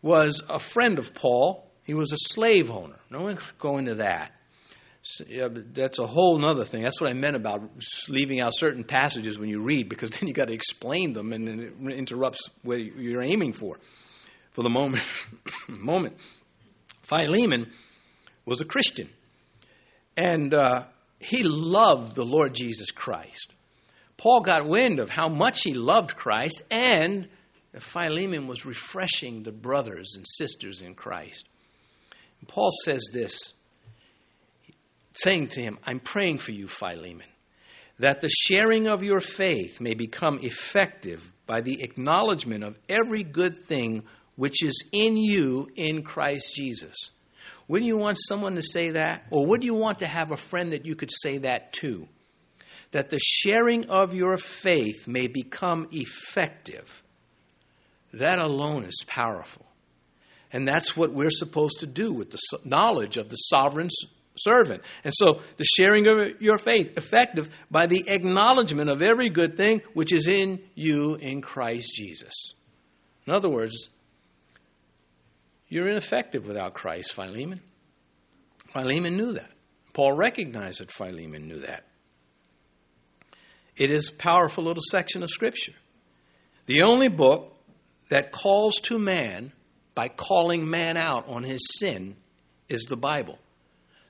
was 0.02 0.42
a 0.48 0.58
friend 0.58 0.98
of 0.98 1.14
Paul. 1.14 1.70
He 1.84 1.94
was 1.94 2.12
a 2.12 2.16
slave 2.18 2.68
owner. 2.68 2.96
No 3.08 3.20
one 3.20 3.36
could 3.36 3.58
go 3.60 3.78
into 3.78 3.94
that. 3.96 4.32
So, 5.02 5.24
yeah, 5.28 5.48
that's 5.52 6.00
a 6.00 6.06
whole 6.06 6.44
other 6.44 6.64
thing. 6.64 6.82
That's 6.82 7.00
what 7.00 7.10
I 7.10 7.12
meant 7.12 7.36
about 7.36 7.62
leaving 8.08 8.40
out 8.40 8.52
certain 8.56 8.82
passages 8.82 9.38
when 9.38 9.48
you 9.48 9.60
read, 9.60 9.88
because 9.88 10.10
then 10.20 10.26
you 10.26 10.34
got 10.34 10.48
to 10.48 10.52
explain 10.52 11.12
them, 11.12 11.32
and 11.32 11.46
then 11.46 11.60
it 11.60 11.92
interrupts 11.92 12.40
what 12.62 12.80
you're 12.80 13.22
aiming 13.22 13.52
for. 13.52 13.78
For 14.50 14.64
the 14.64 14.70
moment, 14.70 15.04
moment, 15.68 16.16
Philemon 17.02 17.70
was 18.44 18.60
a 18.60 18.64
Christian, 18.64 19.08
and 20.16 20.52
uh, 20.52 20.86
he 21.20 21.44
loved 21.44 22.16
the 22.16 22.24
Lord 22.24 22.52
Jesus 22.52 22.90
Christ. 22.90 23.54
Paul 24.22 24.42
got 24.42 24.68
wind 24.68 25.00
of 25.00 25.10
how 25.10 25.28
much 25.28 25.62
he 25.64 25.74
loved 25.74 26.14
Christ 26.14 26.62
and 26.70 27.26
Philemon 27.76 28.46
was 28.46 28.64
refreshing 28.64 29.42
the 29.42 29.50
brothers 29.50 30.14
and 30.14 30.24
sisters 30.36 30.80
in 30.80 30.94
Christ. 30.94 31.44
And 32.38 32.48
Paul 32.48 32.70
says 32.84 33.02
this, 33.12 33.52
saying 35.14 35.48
to 35.48 35.60
him, 35.60 35.76
I'm 35.84 35.98
praying 35.98 36.38
for 36.38 36.52
you, 36.52 36.68
Philemon, 36.68 37.26
that 37.98 38.20
the 38.20 38.28
sharing 38.28 38.86
of 38.86 39.02
your 39.02 39.18
faith 39.18 39.80
may 39.80 39.94
become 39.94 40.38
effective 40.40 41.32
by 41.46 41.60
the 41.60 41.82
acknowledgement 41.82 42.62
of 42.62 42.78
every 42.88 43.24
good 43.24 43.56
thing 43.64 44.04
which 44.36 44.62
is 44.62 44.84
in 44.92 45.16
you 45.16 45.68
in 45.74 46.04
Christ 46.04 46.54
Jesus. 46.54 46.94
Wouldn't 47.66 47.88
you 47.88 47.98
want 47.98 48.18
someone 48.20 48.54
to 48.54 48.62
say 48.62 48.90
that? 48.90 49.24
Or 49.30 49.46
would 49.46 49.64
you 49.64 49.74
want 49.74 49.98
to 49.98 50.06
have 50.06 50.30
a 50.30 50.36
friend 50.36 50.74
that 50.74 50.86
you 50.86 50.94
could 50.94 51.10
say 51.10 51.38
that 51.38 51.72
to? 51.80 52.06
That 52.92 53.10
the 53.10 53.18
sharing 53.18 53.86
of 53.90 54.14
your 54.14 54.36
faith 54.36 55.08
may 55.08 55.26
become 55.26 55.88
effective. 55.90 57.02
That 58.12 58.38
alone 58.38 58.84
is 58.84 59.04
powerful. 59.06 59.66
And 60.52 60.68
that's 60.68 60.96
what 60.96 61.12
we're 61.12 61.30
supposed 61.30 61.80
to 61.80 61.86
do 61.86 62.12
with 62.12 62.30
the 62.30 62.38
knowledge 62.64 63.16
of 63.16 63.30
the 63.30 63.36
sovereign 63.36 63.88
servant. 64.36 64.82
And 65.02 65.12
so 65.16 65.40
the 65.56 65.64
sharing 65.64 66.06
of 66.06 66.40
your 66.40 66.58
faith 66.58 66.96
effective 66.98 67.48
by 67.70 67.86
the 67.86 68.04
acknowledgement 68.06 68.90
of 68.90 69.02
every 69.02 69.30
good 69.30 69.56
thing 69.56 69.80
which 69.94 70.12
is 70.12 70.28
in 70.28 70.60
you 70.74 71.14
in 71.14 71.40
Christ 71.40 71.92
Jesus. 71.94 72.34
In 73.26 73.34
other 73.34 73.48
words, 73.48 73.88
you're 75.68 75.88
ineffective 75.88 76.46
without 76.46 76.74
Christ, 76.74 77.14
Philemon. 77.14 77.60
Philemon 78.74 79.16
knew 79.16 79.32
that. 79.32 79.50
Paul 79.94 80.12
recognized 80.12 80.80
that 80.80 80.90
Philemon 80.90 81.48
knew 81.48 81.60
that. 81.60 81.84
It 83.76 83.90
is 83.90 84.10
a 84.10 84.14
powerful 84.14 84.64
little 84.64 84.82
section 84.90 85.22
of 85.22 85.30
Scripture. 85.30 85.74
The 86.66 86.82
only 86.82 87.08
book 87.08 87.56
that 88.08 88.32
calls 88.32 88.76
to 88.82 88.98
man 88.98 89.52
by 89.94 90.08
calling 90.08 90.68
man 90.68 90.96
out 90.96 91.28
on 91.28 91.42
his 91.42 91.60
sin 91.78 92.16
is 92.68 92.82
the 92.82 92.96
Bible. 92.96 93.38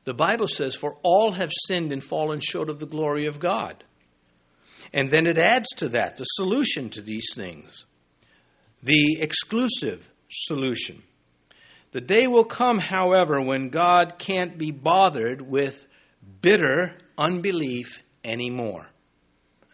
The 0.05 0.15
Bible 0.15 0.49
says, 0.49 0.75
For 0.75 0.99
all 1.03 1.33
have 1.33 1.53
sinned 1.67 1.93
and 1.93 2.03
fallen 2.03 2.41
short 2.41 2.69
of 2.69 2.79
the 2.79 2.87
glory 2.87 3.27
of 3.27 3.39
God. 3.39 3.85
And 4.93 5.11
then 5.11 5.27
it 5.27 5.39
adds 5.39 5.69
to 5.77 5.89
that 5.91 6.17
the 6.17 6.25
solution 6.25 6.91
to 6.91 7.01
these 7.01 7.29
things, 7.35 7.87
the 8.83 9.19
exclusive 9.21 10.11
solution. 10.29 11.03
The 11.93 12.01
day 12.01 12.27
will 12.27 12.45
come, 12.45 12.79
however, 12.79 13.41
when 13.41 13.69
God 13.69 14.19
can't 14.19 14.59
be 14.59 14.71
bothered 14.71 15.41
with 15.41 15.85
bitter 16.41 16.97
unbelief 17.17 18.03
anymore. 18.25 18.87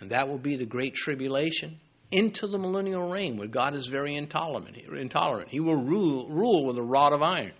And 0.00 0.10
that 0.10 0.28
will 0.28 0.38
be 0.38 0.56
the 0.56 0.66
great 0.66 0.94
tribulation 0.94 1.80
into 2.10 2.46
the 2.46 2.58
millennial 2.58 3.08
reign 3.08 3.36
where 3.36 3.48
God 3.48 3.74
is 3.74 3.86
very 3.86 4.14
intolerant. 4.14 4.76
intolerant. 4.76 5.50
He 5.50 5.60
will 5.60 5.76
rule, 5.76 6.28
rule 6.28 6.64
with 6.64 6.78
a 6.78 6.82
rod 6.82 7.12
of 7.12 7.22
iron. 7.22 7.52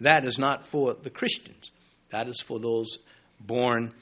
That 0.00 0.24
is 0.24 0.38
not 0.38 0.66
for 0.66 0.94
the 0.94 1.10
Christians. 1.10 1.70
That 2.10 2.28
is 2.28 2.40
for 2.40 2.58
those 2.58 2.98
born 3.40 3.92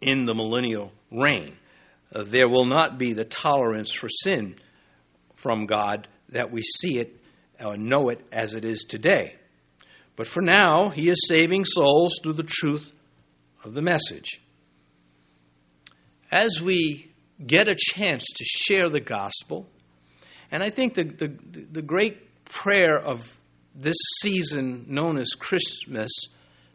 in 0.00 0.26
the 0.26 0.34
millennial 0.34 0.92
reign. 1.10 1.56
Uh, 2.12 2.24
there 2.24 2.48
will 2.48 2.64
not 2.64 2.98
be 2.98 3.12
the 3.12 3.24
tolerance 3.24 3.92
for 3.92 4.08
sin 4.08 4.56
from 5.36 5.66
God 5.66 6.08
that 6.30 6.50
we 6.50 6.62
see 6.62 6.98
it 6.98 7.16
or 7.64 7.76
know 7.76 8.08
it 8.08 8.20
as 8.32 8.54
it 8.54 8.64
is 8.64 8.84
today. 8.84 9.36
But 10.16 10.26
for 10.26 10.42
now, 10.42 10.90
He 10.90 11.08
is 11.08 11.26
saving 11.28 11.64
souls 11.64 12.18
through 12.22 12.34
the 12.34 12.42
truth 12.42 12.92
of 13.64 13.74
the 13.74 13.82
message 13.82 14.40
as 16.30 16.60
we 16.60 17.10
get 17.44 17.68
a 17.68 17.76
chance 17.76 18.24
to 18.36 18.44
share 18.44 18.88
the 18.88 19.00
gospel, 19.00 19.66
and 20.50 20.62
I 20.62 20.70
think 20.70 20.94
the, 20.94 21.04
the, 21.04 21.36
the 21.72 21.82
great 21.82 22.44
prayer 22.44 22.98
of 22.98 23.40
this 23.74 23.96
season 24.20 24.84
known 24.88 25.18
as 25.18 25.30
Christmas, 25.30 26.10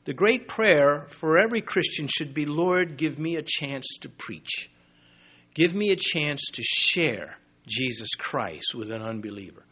the 0.06 0.14
great 0.14 0.48
prayer 0.48 1.06
for 1.10 1.38
every 1.38 1.62
Christian 1.62 2.08
should 2.08 2.34
be 2.34 2.46
Lord, 2.46 2.98
give 2.98 3.20
me 3.20 3.36
a 3.36 3.44
chance 3.44 3.86
to 4.02 4.10
preach. 4.10 4.70
Give 5.54 5.74
me 5.74 5.92
a 5.92 5.98
chance 5.98 6.42
to 6.54 6.64
share 6.64 7.38
Jesus 7.66 8.10
Christ 8.18 8.76
with 8.76 8.92
an 8.92 9.02
unbeliever. 9.02 9.64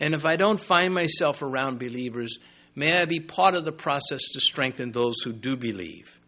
And 0.00 0.14
if 0.14 0.26
I 0.26 0.36
don't 0.36 0.60
find 0.60 0.92
myself 0.92 1.42
around 1.42 1.78
believers, 1.78 2.38
may 2.74 2.98
I 2.98 3.04
be 3.04 3.20
part 3.20 3.54
of 3.54 3.64
the 3.64 3.72
process 3.72 4.20
to 4.32 4.40
strengthen 4.40 4.92
those 4.92 5.20
who 5.22 5.32
do 5.32 5.56
believe. 5.56 6.18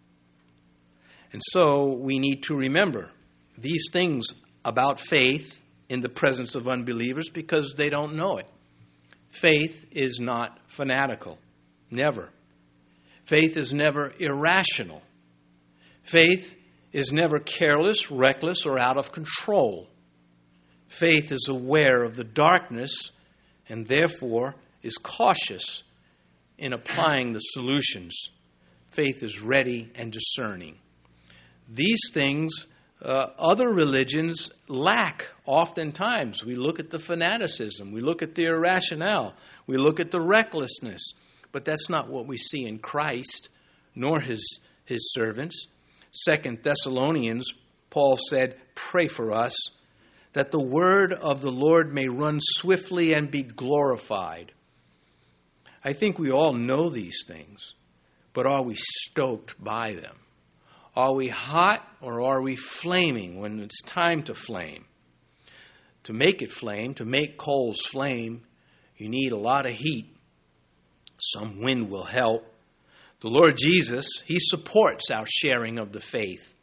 And 1.36 1.42
so 1.52 1.88
we 1.88 2.18
need 2.18 2.44
to 2.44 2.54
remember 2.54 3.10
these 3.58 3.88
things 3.92 4.24
about 4.64 4.98
faith 4.98 5.60
in 5.86 6.00
the 6.00 6.08
presence 6.08 6.54
of 6.54 6.66
unbelievers 6.66 7.28
because 7.28 7.74
they 7.76 7.90
don't 7.90 8.14
know 8.14 8.38
it. 8.38 8.48
Faith 9.28 9.84
is 9.90 10.18
not 10.18 10.58
fanatical, 10.66 11.38
never. 11.90 12.30
Faith 13.26 13.58
is 13.58 13.74
never 13.74 14.14
irrational. 14.18 15.02
Faith 16.04 16.54
is 16.90 17.12
never 17.12 17.38
careless, 17.38 18.10
reckless, 18.10 18.64
or 18.64 18.78
out 18.78 18.96
of 18.96 19.12
control. 19.12 19.90
Faith 20.88 21.30
is 21.32 21.48
aware 21.50 22.02
of 22.02 22.16
the 22.16 22.24
darkness 22.24 23.10
and 23.68 23.86
therefore 23.86 24.54
is 24.82 24.96
cautious 24.96 25.82
in 26.56 26.72
applying 26.72 27.34
the 27.34 27.40
solutions. 27.40 28.30
Faith 28.90 29.22
is 29.22 29.42
ready 29.42 29.92
and 29.96 30.10
discerning. 30.10 30.78
These 31.68 32.10
things 32.12 32.66
uh, 33.02 33.30
other 33.38 33.68
religions 33.68 34.50
lack 34.68 35.28
oftentimes. 35.44 36.44
We 36.44 36.54
look 36.54 36.80
at 36.80 36.90
the 36.90 36.98
fanaticism, 36.98 37.92
we 37.92 38.00
look 38.00 38.22
at 38.22 38.34
the 38.34 38.46
irrationale, 38.46 39.34
we 39.66 39.76
look 39.76 40.00
at 40.00 40.10
the 40.10 40.20
recklessness, 40.20 41.12
but 41.52 41.64
that's 41.64 41.90
not 41.90 42.08
what 42.08 42.26
we 42.26 42.36
see 42.36 42.66
in 42.66 42.78
Christ 42.78 43.48
nor 43.94 44.20
his, 44.20 44.60
his 44.84 45.12
servants. 45.12 45.66
Second 46.10 46.62
Thessalonians, 46.62 47.52
Paul 47.90 48.18
said, 48.30 48.56
Pray 48.74 49.08
for 49.08 49.32
us 49.32 49.54
that 50.32 50.50
the 50.50 50.62
word 50.62 51.12
of 51.12 51.40
the 51.40 51.52
Lord 51.52 51.94
may 51.94 52.08
run 52.08 52.38
swiftly 52.40 53.12
and 53.12 53.30
be 53.30 53.42
glorified. 53.42 54.52
I 55.84 55.92
think 55.92 56.18
we 56.18 56.30
all 56.30 56.52
know 56.52 56.90
these 56.90 57.24
things, 57.26 57.74
but 58.32 58.46
are 58.46 58.62
we 58.62 58.74
stoked 58.76 59.62
by 59.62 59.92
them? 59.92 60.16
Are 60.96 61.12
we 61.12 61.28
hot 61.28 61.86
or 62.00 62.22
are 62.22 62.40
we 62.40 62.56
flaming 62.56 63.38
when 63.38 63.60
it's 63.60 63.82
time 63.82 64.22
to 64.24 64.34
flame? 64.34 64.86
To 66.04 66.14
make 66.14 66.40
it 66.40 66.50
flame, 66.50 66.94
to 66.94 67.04
make 67.04 67.36
coals 67.36 67.82
flame, 67.82 68.44
you 68.96 69.10
need 69.10 69.32
a 69.32 69.38
lot 69.38 69.66
of 69.66 69.72
heat. 69.72 70.16
Some 71.18 71.62
wind 71.62 71.90
will 71.90 72.04
help. 72.04 72.50
The 73.20 73.28
Lord 73.28 73.56
Jesus, 73.58 74.08
He 74.24 74.38
supports 74.40 75.10
our 75.10 75.26
sharing 75.26 75.78
of 75.78 75.92
the 75.92 76.00
faith. 76.00 76.54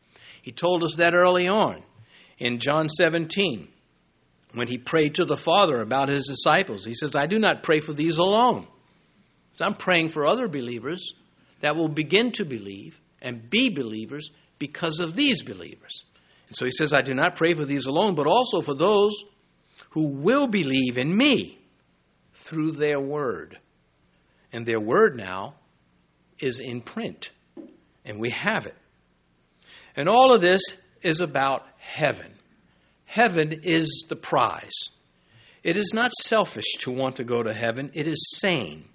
He 0.42 0.52
told 0.52 0.84
us 0.84 0.96
that 0.96 1.14
early 1.14 1.48
on 1.48 1.84
in 2.38 2.60
John 2.60 2.90
17 2.90 3.68
when 4.54 4.68
He 4.68 4.78
prayed 4.78 5.16
to 5.16 5.26
the 5.26 5.38
Father 5.38 5.80
about 5.82 6.10
His 6.10 6.26
disciples. 6.26 6.86
He 6.86 6.96
says, 6.96 7.16
I 7.16 7.28
do 7.28 7.38
not 7.38 7.64
pray 7.64 7.82
for 7.82 7.94
these 7.94 8.18
alone. 8.18 8.68
I'm 9.62 9.76
praying 9.76 10.10
for 10.10 10.26
other 10.26 10.48
believers 10.48 11.14
that 11.62 11.76
will 11.76 11.88
begin 11.88 12.32
to 12.34 12.46
believe 12.46 13.00
and 13.24 13.50
be 13.50 13.70
believers 13.70 14.30
because 14.60 15.00
of 15.00 15.16
these 15.16 15.42
believers. 15.42 16.04
And 16.48 16.56
so 16.56 16.66
he 16.66 16.72
says, 16.72 16.94
I 16.94 17.02
do 17.02 17.16
not 17.16 17.36
pray 17.36 17.56
for 17.56 17.66
these 17.66 17.88
alone, 17.88 18.14
but 18.14 18.28
also 18.28 18.62
for 18.62 18.76
those 18.76 19.14
who 19.92 20.10
will 20.10 20.48
believe 20.48 20.98
in 20.98 21.16
me 21.16 21.58
through 22.36 22.74
their 22.74 23.00
word. 23.00 23.58
And 24.52 24.66
their 24.66 24.80
word 24.80 25.18
now 25.18 25.56
is 26.40 26.60
in 26.60 26.82
print, 26.82 27.32
and 28.06 28.20
we 28.20 28.30
have 28.30 28.68
it. 28.68 28.76
And 29.96 30.10
all 30.10 30.34
of 30.34 30.42
this 30.42 30.62
is 31.02 31.22
about 31.22 31.66
heaven. 31.78 32.34
Heaven 33.06 33.62
is 33.64 34.06
the 34.10 34.16
prize. 34.16 34.90
It 35.64 35.78
is 35.78 35.92
not 35.94 36.12
selfish 36.12 36.66
to 36.80 36.92
want 36.92 37.16
to 37.16 37.24
go 37.24 37.42
to 37.42 37.54
heaven, 37.54 37.92
it 37.94 38.08
is 38.08 38.38
sane. 38.40 38.90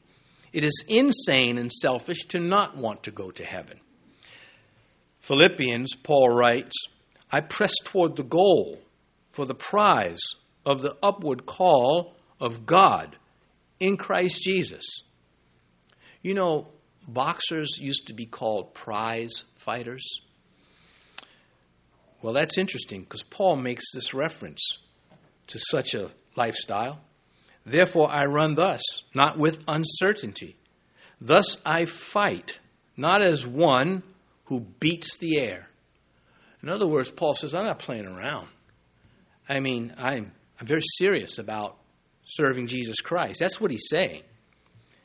It 0.52 0.64
is 0.64 0.84
insane 0.88 1.58
and 1.58 1.70
selfish 1.70 2.26
to 2.28 2.38
not 2.38 2.76
want 2.76 3.02
to 3.02 3.10
go 3.10 3.30
to 3.30 3.44
heaven. 3.44 3.80
Philippians, 5.28 5.94
Paul 5.94 6.30
writes, 6.30 6.74
I 7.30 7.42
press 7.42 7.74
toward 7.84 8.16
the 8.16 8.22
goal 8.22 8.80
for 9.30 9.44
the 9.44 9.54
prize 9.54 10.22
of 10.64 10.80
the 10.80 10.96
upward 11.02 11.44
call 11.44 12.14
of 12.40 12.64
God 12.64 13.14
in 13.78 13.98
Christ 13.98 14.42
Jesus. 14.42 14.86
You 16.22 16.32
know, 16.32 16.68
boxers 17.06 17.76
used 17.78 18.06
to 18.06 18.14
be 18.14 18.24
called 18.24 18.72
prize 18.72 19.44
fighters. 19.58 20.02
Well, 22.22 22.32
that's 22.32 22.56
interesting 22.56 23.02
because 23.02 23.22
Paul 23.22 23.56
makes 23.56 23.84
this 23.92 24.14
reference 24.14 24.78
to 25.48 25.58
such 25.58 25.92
a 25.92 26.10
lifestyle. 26.36 27.02
Therefore, 27.66 28.10
I 28.10 28.24
run 28.24 28.54
thus, 28.54 28.80
not 29.14 29.36
with 29.36 29.62
uncertainty. 29.68 30.56
Thus 31.20 31.58
I 31.66 31.84
fight, 31.84 32.60
not 32.96 33.20
as 33.20 33.46
one 33.46 34.04
who 34.48 34.60
beats 34.60 35.18
the 35.18 35.38
air. 35.38 35.68
In 36.62 36.68
other 36.68 36.86
words, 36.86 37.10
Paul 37.10 37.34
says, 37.34 37.54
I'm 37.54 37.66
not 37.66 37.78
playing 37.78 38.06
around. 38.06 38.48
I 39.48 39.60
mean, 39.60 39.92
I'm, 39.98 40.32
I'm 40.58 40.66
very 40.66 40.82
serious 40.96 41.38
about 41.38 41.76
serving 42.26 42.66
Jesus 42.66 43.00
Christ. 43.00 43.40
That's 43.40 43.60
what 43.60 43.70
he's 43.70 43.86
saying. 43.88 44.22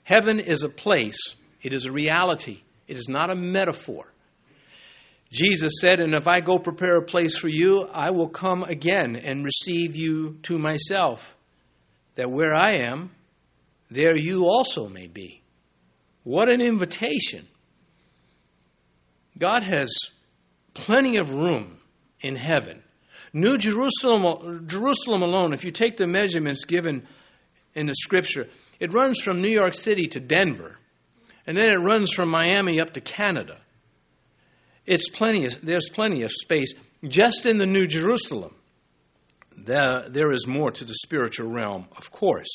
Heaven 0.04 0.40
is 0.40 0.64
a 0.64 0.70
place, 0.70 1.18
it 1.62 1.74
is 1.74 1.86
a 1.86 1.92
reality, 1.92 2.62
it 2.88 2.98
is 2.98 3.08
not 3.08 3.30
a 3.30 3.36
metaphor. 3.36 4.06
Jesus 5.32 5.74
said, 5.82 6.00
And 6.00 6.14
if 6.14 6.28
I 6.28 6.40
go 6.40 6.58
prepare 6.60 6.98
a 6.98 7.06
place 7.06 7.36
for 7.36 7.50
you, 7.50 7.88
I 7.92 8.12
will 8.12 8.30
come 8.30 8.64
again 8.64 9.16
and 9.16 9.44
receive 9.44 9.96
you 9.96 10.38
to 10.44 10.58
myself, 10.58 11.36
that 12.16 12.30
where 12.30 12.56
I 12.56 12.86
am, 12.86 13.12
there 13.90 14.16
you 14.16 14.46
also 14.46 14.88
may 14.88 15.08
be. 15.08 15.42
What 16.24 16.50
an 16.50 16.62
invitation. 16.62 17.48
God 19.38 19.64
has 19.64 19.94
plenty 20.74 21.18
of 21.18 21.34
room 21.34 21.80
in 22.22 22.36
heaven. 22.36 22.84
New 23.34 23.58
Jerusalem, 23.58 24.68
Jerusalem 24.68 25.24
alone, 25.24 25.54
if 25.54 25.64
you 25.64 25.72
take 25.72 25.98
the 25.98 26.08
measurements 26.08 26.66
given 26.66 27.08
in 27.74 27.88
the 27.88 27.96
scripture, 27.96 28.48
it 28.80 28.94
runs 28.94 29.20
from 29.22 29.42
New 29.42 29.50
York 29.50 29.74
City 29.74 30.08
to 30.08 30.20
Denver, 30.20 30.78
and 31.48 31.58
then 31.58 31.72
it 31.72 31.78
runs 31.78 32.12
from 32.12 32.30
Miami 32.30 32.80
up 32.80 32.94
to 32.94 33.02
Canada. 33.02 33.60
It's 34.86 35.10
plenty 35.10 35.46
of, 35.46 35.60
there's 35.66 35.90
plenty 35.90 36.22
of 36.22 36.32
space 36.32 36.74
just 37.08 37.46
in 37.46 37.58
the 37.58 37.66
New 37.66 37.88
Jerusalem. 37.88 38.56
There, 39.58 40.08
there 40.10 40.34
is 40.34 40.46
more 40.48 40.72
to 40.72 40.86
the 40.86 40.96
spiritual 40.96 41.50
realm, 41.50 41.88
of 41.98 42.12
course. 42.12 42.50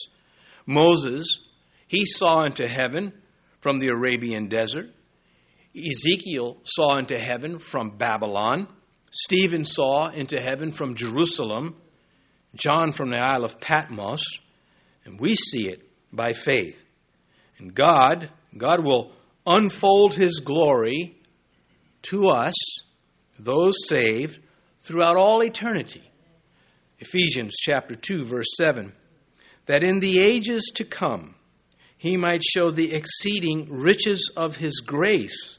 Moses, 0.67 1.41
he 1.87 2.05
saw 2.05 2.45
into 2.45 2.69
heaven 2.69 3.12
from 3.61 3.79
the 3.79 3.88
Arabian 3.88 4.49
desert. 4.49 4.93
Ezekiel 5.76 6.59
saw 6.64 6.98
into 6.98 7.18
heaven 7.18 7.59
from 7.59 7.96
Babylon. 7.96 8.68
Stephen 9.11 9.64
saw 9.64 10.09
into 10.09 10.40
heaven 10.40 10.72
from 10.72 10.94
Jerusalem. 10.94 11.76
John 12.54 12.92
from 12.92 13.11
the 13.11 13.18
Isle 13.18 13.44
of 13.44 13.61
Patmos. 13.61 14.22
And 15.04 15.20
we 15.20 15.35
see 15.35 15.68
it 15.68 15.88
by 16.12 16.33
faith. 16.33 16.83
And 17.59 17.74
God, 17.74 18.31
God 18.57 18.85
will 18.85 19.12
unfold 19.46 20.14
his 20.14 20.40
glory 20.40 21.16
to 22.02 22.28
us, 22.28 22.54
those 23.38 23.74
saved, 23.88 24.40
throughout 24.81 25.16
all 25.16 25.42
eternity. 25.42 26.09
Ephesians 27.00 27.54
chapter 27.61 27.94
2 27.94 28.24
verse 28.24 28.48
7 28.57 28.92
that 29.66 29.85
in 29.85 30.00
the 30.00 30.18
ages 30.18 30.70
to 30.74 30.85
come 30.85 31.37
he 31.96 32.16
might 32.16 32.42
show 32.42 32.70
the 32.70 32.92
exceeding 32.92 33.66
riches 33.70 34.31
of 34.37 34.57
his 34.57 34.81
grace 34.81 35.58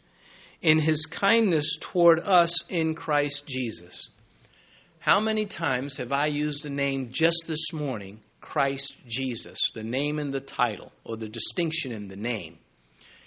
in 0.61 0.79
his 0.79 1.05
kindness 1.05 1.77
toward 1.79 2.19
us 2.19 2.63
in 2.69 2.93
Christ 2.93 3.45
Jesus. 3.47 4.09
How 4.99 5.19
many 5.19 5.45
times 5.45 5.97
have 5.97 6.11
I 6.11 6.27
used 6.27 6.63
the 6.63 6.69
name 6.69 7.09
just 7.11 7.45
this 7.47 7.71
morning, 7.71 8.19
Christ 8.41 8.95
Jesus, 9.07 9.57
the 9.73 9.83
name 9.83 10.19
in 10.19 10.31
the 10.31 10.41
title 10.41 10.91
or 11.03 11.15
the 11.15 11.29
distinction 11.29 11.91
in 11.91 12.09
the 12.09 12.17
name? 12.17 12.57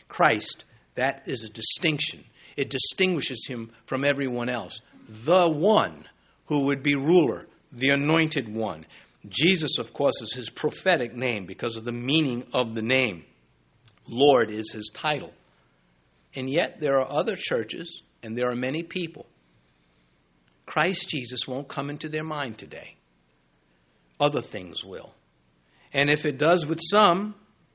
Christ, 0.09 0.65
that 0.95 1.23
is 1.27 1.43
a 1.43 1.49
distinction. 1.49 2.25
It 2.57 2.69
distinguishes 2.69 3.47
him 3.49 3.71
from 3.87 4.05
everyone 4.05 4.51
else. 4.51 4.81
The 5.09 5.49
one 5.49 6.05
who 6.47 6.67
would 6.67 6.83
be 6.83 6.95
ruler, 6.95 7.47
the 7.73 7.89
anointed 7.89 8.55
one. 8.55 8.85
Jesus, 9.29 9.79
of 9.79 9.95
course, 9.95 10.21
is 10.21 10.35
his 10.35 10.51
prophetic 10.51 11.15
name 11.15 11.47
because 11.47 11.77
of 11.77 11.85
the 11.85 11.93
meaning 11.93 12.45
of 12.53 12.75
the 12.75 12.83
name. 12.83 13.25
Lord 14.07 14.51
is 14.51 14.73
his 14.73 14.91
title. 14.93 15.33
And 16.35 16.49
yet, 16.49 16.81
there 16.81 16.99
are 16.99 17.11
other 17.11 17.37
churches 17.37 18.03
and 18.23 18.37
there 18.37 18.51
are 18.51 18.57
many 18.57 18.83
people. 18.83 19.27
Christ 20.67 21.09
Jesus 21.09 21.47
won't 21.47 21.69
come 21.69 21.91
into 21.91 22.09
their 22.09 22.25
mind 22.25 22.59
today. 22.59 22.97
Other 24.21 24.41
things 24.41 24.85
will. 24.85 25.15
And 25.93 26.09
if 26.09 26.25
it 26.25 26.39
does 26.39 26.65
with 26.65 26.81
some, 26.81 27.35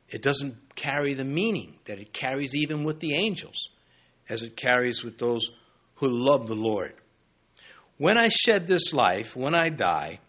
it 0.09 0.21
doesn't 0.21 0.75
carry 0.75 1.13
the 1.13 1.25
meaning 1.25 1.75
that 1.85 1.99
it 1.99 2.13
carries 2.13 2.55
even 2.55 2.83
with 2.83 2.99
the 2.99 3.13
angels, 3.13 3.69
as 4.29 4.41
it 4.41 4.55
carries 4.55 5.03
with 5.03 5.17
those 5.17 5.49
who 5.95 6.07
love 6.07 6.47
the 6.47 6.55
Lord. 6.55 6.93
When 7.97 8.17
I 8.17 8.29
shed 8.29 8.67
this 8.67 8.93
life, 8.93 9.35
when 9.35 9.53
I 9.53 9.69
die, 9.69 10.19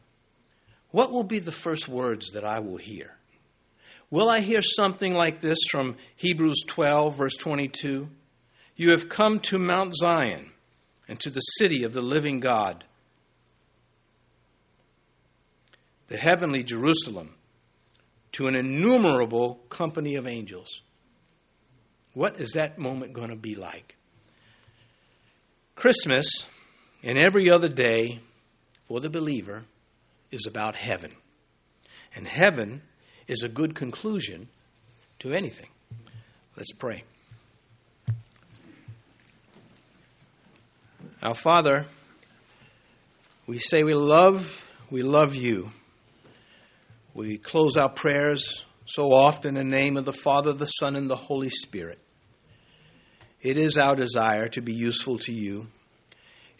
what 0.90 1.12
will 1.12 1.22
be 1.22 1.38
the 1.38 1.52
first 1.52 1.86
words 1.86 2.30
that 2.32 2.44
I 2.44 2.60
will 2.60 2.78
hear? 2.78 3.14
Will 4.10 4.30
I 4.30 4.40
hear 4.40 4.62
something 4.62 5.14
like 5.14 5.40
this 5.40 5.58
from 5.70 5.96
Hebrews 6.16 6.62
12, 6.66 7.16
verse 7.16 7.36
22? 7.36 8.08
You 8.78 8.92
have 8.92 9.08
come 9.08 9.40
to 9.40 9.58
Mount 9.58 9.96
Zion 9.96 10.52
and 11.08 11.18
to 11.18 11.30
the 11.30 11.40
city 11.40 11.82
of 11.82 11.92
the 11.92 12.00
living 12.00 12.38
God, 12.38 12.84
the 16.06 16.16
heavenly 16.16 16.62
Jerusalem, 16.62 17.34
to 18.32 18.46
an 18.46 18.54
innumerable 18.54 19.56
company 19.68 20.14
of 20.14 20.28
angels. 20.28 20.82
What 22.14 22.40
is 22.40 22.52
that 22.52 22.78
moment 22.78 23.14
going 23.14 23.30
to 23.30 23.36
be 23.36 23.56
like? 23.56 23.96
Christmas 25.74 26.44
and 27.02 27.18
every 27.18 27.50
other 27.50 27.68
day 27.68 28.20
for 28.86 29.00
the 29.00 29.10
believer 29.10 29.64
is 30.30 30.46
about 30.46 30.76
heaven. 30.76 31.10
And 32.14 32.28
heaven 32.28 32.82
is 33.26 33.42
a 33.42 33.48
good 33.48 33.74
conclusion 33.74 34.48
to 35.18 35.32
anything. 35.32 35.68
Let's 36.56 36.72
pray. 36.72 37.02
Our 41.20 41.34
Father, 41.34 41.84
we 43.48 43.58
say 43.58 43.82
we 43.82 43.94
love, 43.94 44.64
we 44.88 45.02
love 45.02 45.34
you. 45.34 45.72
We 47.12 47.38
close 47.38 47.76
our 47.76 47.88
prayers 47.88 48.64
so 48.86 49.12
often 49.12 49.56
in 49.56 49.68
the 49.68 49.76
name 49.76 49.96
of 49.96 50.04
the 50.04 50.12
Father, 50.12 50.52
the 50.52 50.66
Son, 50.66 50.94
and 50.94 51.10
the 51.10 51.16
Holy 51.16 51.50
Spirit. 51.50 51.98
It 53.40 53.58
is 53.58 53.76
our 53.76 53.96
desire 53.96 54.46
to 54.50 54.60
be 54.60 54.72
useful 54.72 55.18
to 55.18 55.32
you. 55.32 55.66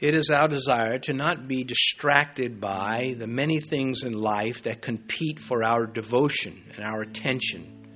It 0.00 0.14
is 0.14 0.28
our 0.28 0.48
desire 0.48 0.98
to 1.00 1.12
not 1.12 1.46
be 1.46 1.62
distracted 1.62 2.60
by 2.60 3.14
the 3.16 3.28
many 3.28 3.60
things 3.60 4.02
in 4.02 4.12
life 4.12 4.64
that 4.64 4.82
compete 4.82 5.38
for 5.38 5.62
our 5.62 5.86
devotion 5.86 6.64
and 6.74 6.84
our 6.84 7.02
attention. 7.02 7.86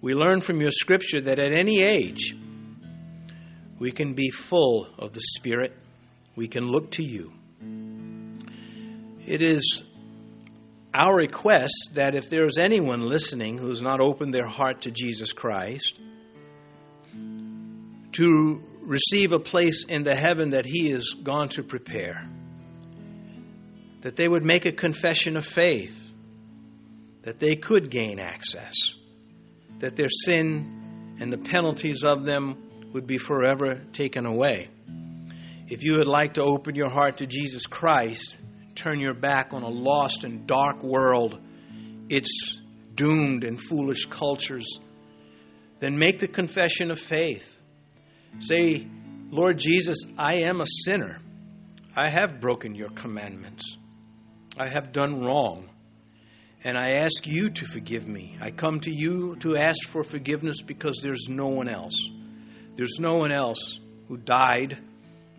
We 0.00 0.14
learn 0.14 0.40
from 0.40 0.60
your 0.60 0.70
scripture 0.70 1.20
that 1.22 1.40
at 1.40 1.52
any 1.52 1.82
age, 1.82 2.36
we 3.82 3.90
can 3.90 4.14
be 4.14 4.30
full 4.30 4.86
of 4.96 5.12
the 5.12 5.20
Spirit. 5.20 5.76
We 6.36 6.46
can 6.46 6.68
look 6.68 6.92
to 6.92 7.02
you. 7.02 7.32
It 9.26 9.42
is 9.42 9.82
our 10.94 11.16
request 11.16 11.90
that 11.94 12.14
if 12.14 12.30
there 12.30 12.46
is 12.46 12.58
anyone 12.58 13.08
listening 13.08 13.58
who 13.58 13.70
has 13.70 13.82
not 13.82 14.00
opened 14.00 14.32
their 14.32 14.46
heart 14.46 14.82
to 14.82 14.92
Jesus 14.92 15.32
Christ, 15.32 15.98
to 18.12 18.62
receive 18.82 19.32
a 19.32 19.40
place 19.40 19.84
in 19.84 20.04
the 20.04 20.14
heaven 20.14 20.50
that 20.50 20.64
He 20.64 20.88
is 20.88 21.16
gone 21.20 21.48
to 21.48 21.64
prepare. 21.64 22.30
That 24.02 24.14
they 24.14 24.28
would 24.28 24.44
make 24.44 24.64
a 24.64 24.70
confession 24.70 25.36
of 25.36 25.44
faith, 25.44 26.08
that 27.22 27.40
they 27.40 27.56
could 27.56 27.90
gain 27.90 28.20
access, 28.20 28.74
that 29.80 29.96
their 29.96 30.10
sin 30.24 31.16
and 31.18 31.32
the 31.32 31.38
penalties 31.38 32.04
of 32.04 32.24
them 32.24 32.68
would 32.92 33.06
be 33.06 33.18
forever 33.18 33.82
taken 33.92 34.26
away. 34.26 34.68
If 35.68 35.82
you 35.82 35.96
would 35.96 36.06
like 36.06 36.34
to 36.34 36.42
open 36.42 36.74
your 36.74 36.90
heart 36.90 37.18
to 37.18 37.26
Jesus 37.26 37.66
Christ, 37.66 38.36
turn 38.74 39.00
your 39.00 39.14
back 39.14 39.52
on 39.52 39.62
a 39.62 39.68
lost 39.68 40.24
and 40.24 40.46
dark 40.46 40.82
world, 40.82 41.40
its 42.08 42.60
doomed 42.94 43.44
and 43.44 43.60
foolish 43.60 44.06
cultures, 44.06 44.78
then 45.80 45.98
make 45.98 46.18
the 46.18 46.28
confession 46.28 46.90
of 46.90 46.98
faith 46.98 47.58
Say, 48.40 48.86
Lord 49.30 49.58
Jesus, 49.58 49.98
I 50.18 50.36
am 50.42 50.60
a 50.60 50.66
sinner. 50.84 51.20
I 51.94 52.08
have 52.08 52.40
broken 52.40 52.74
your 52.74 52.88
commandments. 52.90 53.76
I 54.58 54.68
have 54.68 54.92
done 54.92 55.22
wrong. 55.22 55.68
And 56.64 56.78
I 56.78 56.92
ask 56.92 57.26
you 57.26 57.50
to 57.50 57.66
forgive 57.66 58.06
me. 58.06 58.36
I 58.40 58.50
come 58.50 58.80
to 58.80 58.90
you 58.90 59.36
to 59.36 59.56
ask 59.56 59.86
for 59.88 60.04
forgiveness 60.04 60.62
because 60.62 61.00
there's 61.02 61.26
no 61.28 61.48
one 61.48 61.68
else. 61.68 61.94
There's 62.76 62.98
no 62.98 63.16
one 63.16 63.32
else 63.32 63.78
who 64.08 64.16
died 64.16 64.78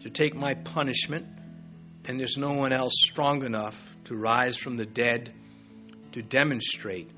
to 0.03 0.09
take 0.09 0.36
my 0.36 0.53
punishment, 0.53 1.25
and 2.05 2.19
there's 2.19 2.38
no 2.38 2.53
one 2.53 2.71
else 2.71 2.93
strong 2.97 3.43
enough 3.43 3.95
to 4.05 4.15
rise 4.15 4.55
from 4.55 4.77
the 4.77 4.86
dead 4.86 5.34
to 6.11 6.21
demonstrate 6.21 7.09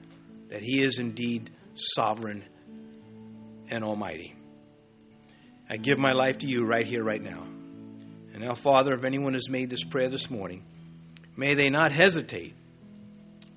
that 0.50 0.62
He 0.62 0.82
is 0.82 1.00
indeed 1.00 1.50
sovereign 1.76 2.46
and 3.70 3.84
almighty. 3.84 4.36
I 5.70 5.78
give 5.78 5.98
my 5.98 6.14
life 6.14 6.40
to 6.40 6.48
you 6.48 6.64
right 6.64 6.86
here, 6.86 7.04
right 7.04 7.22
now. 7.22 7.42
And 8.34 8.40
now, 8.40 8.54
Father, 8.54 8.94
if 8.94 9.04
anyone 9.04 9.34
has 9.34 9.50
made 9.50 9.70
this 9.70 9.84
prayer 9.84 10.10
this 10.10 10.30
morning, 10.30 10.64
may 11.36 11.56
they 11.56 11.70
not 11.70 11.92
hesitate 11.92 12.56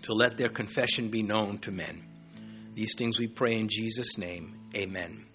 to 0.02 0.14
let 0.14 0.36
their 0.36 0.48
confession 0.48 1.08
be 1.08 1.22
known 1.22 1.58
to 1.58 1.70
men. 1.70 2.04
These 2.74 2.94
things 2.96 3.18
we 3.18 3.26
pray 3.26 3.58
in 3.58 3.68
Jesus' 3.68 4.16
name. 4.16 4.58
Amen. 4.74 5.27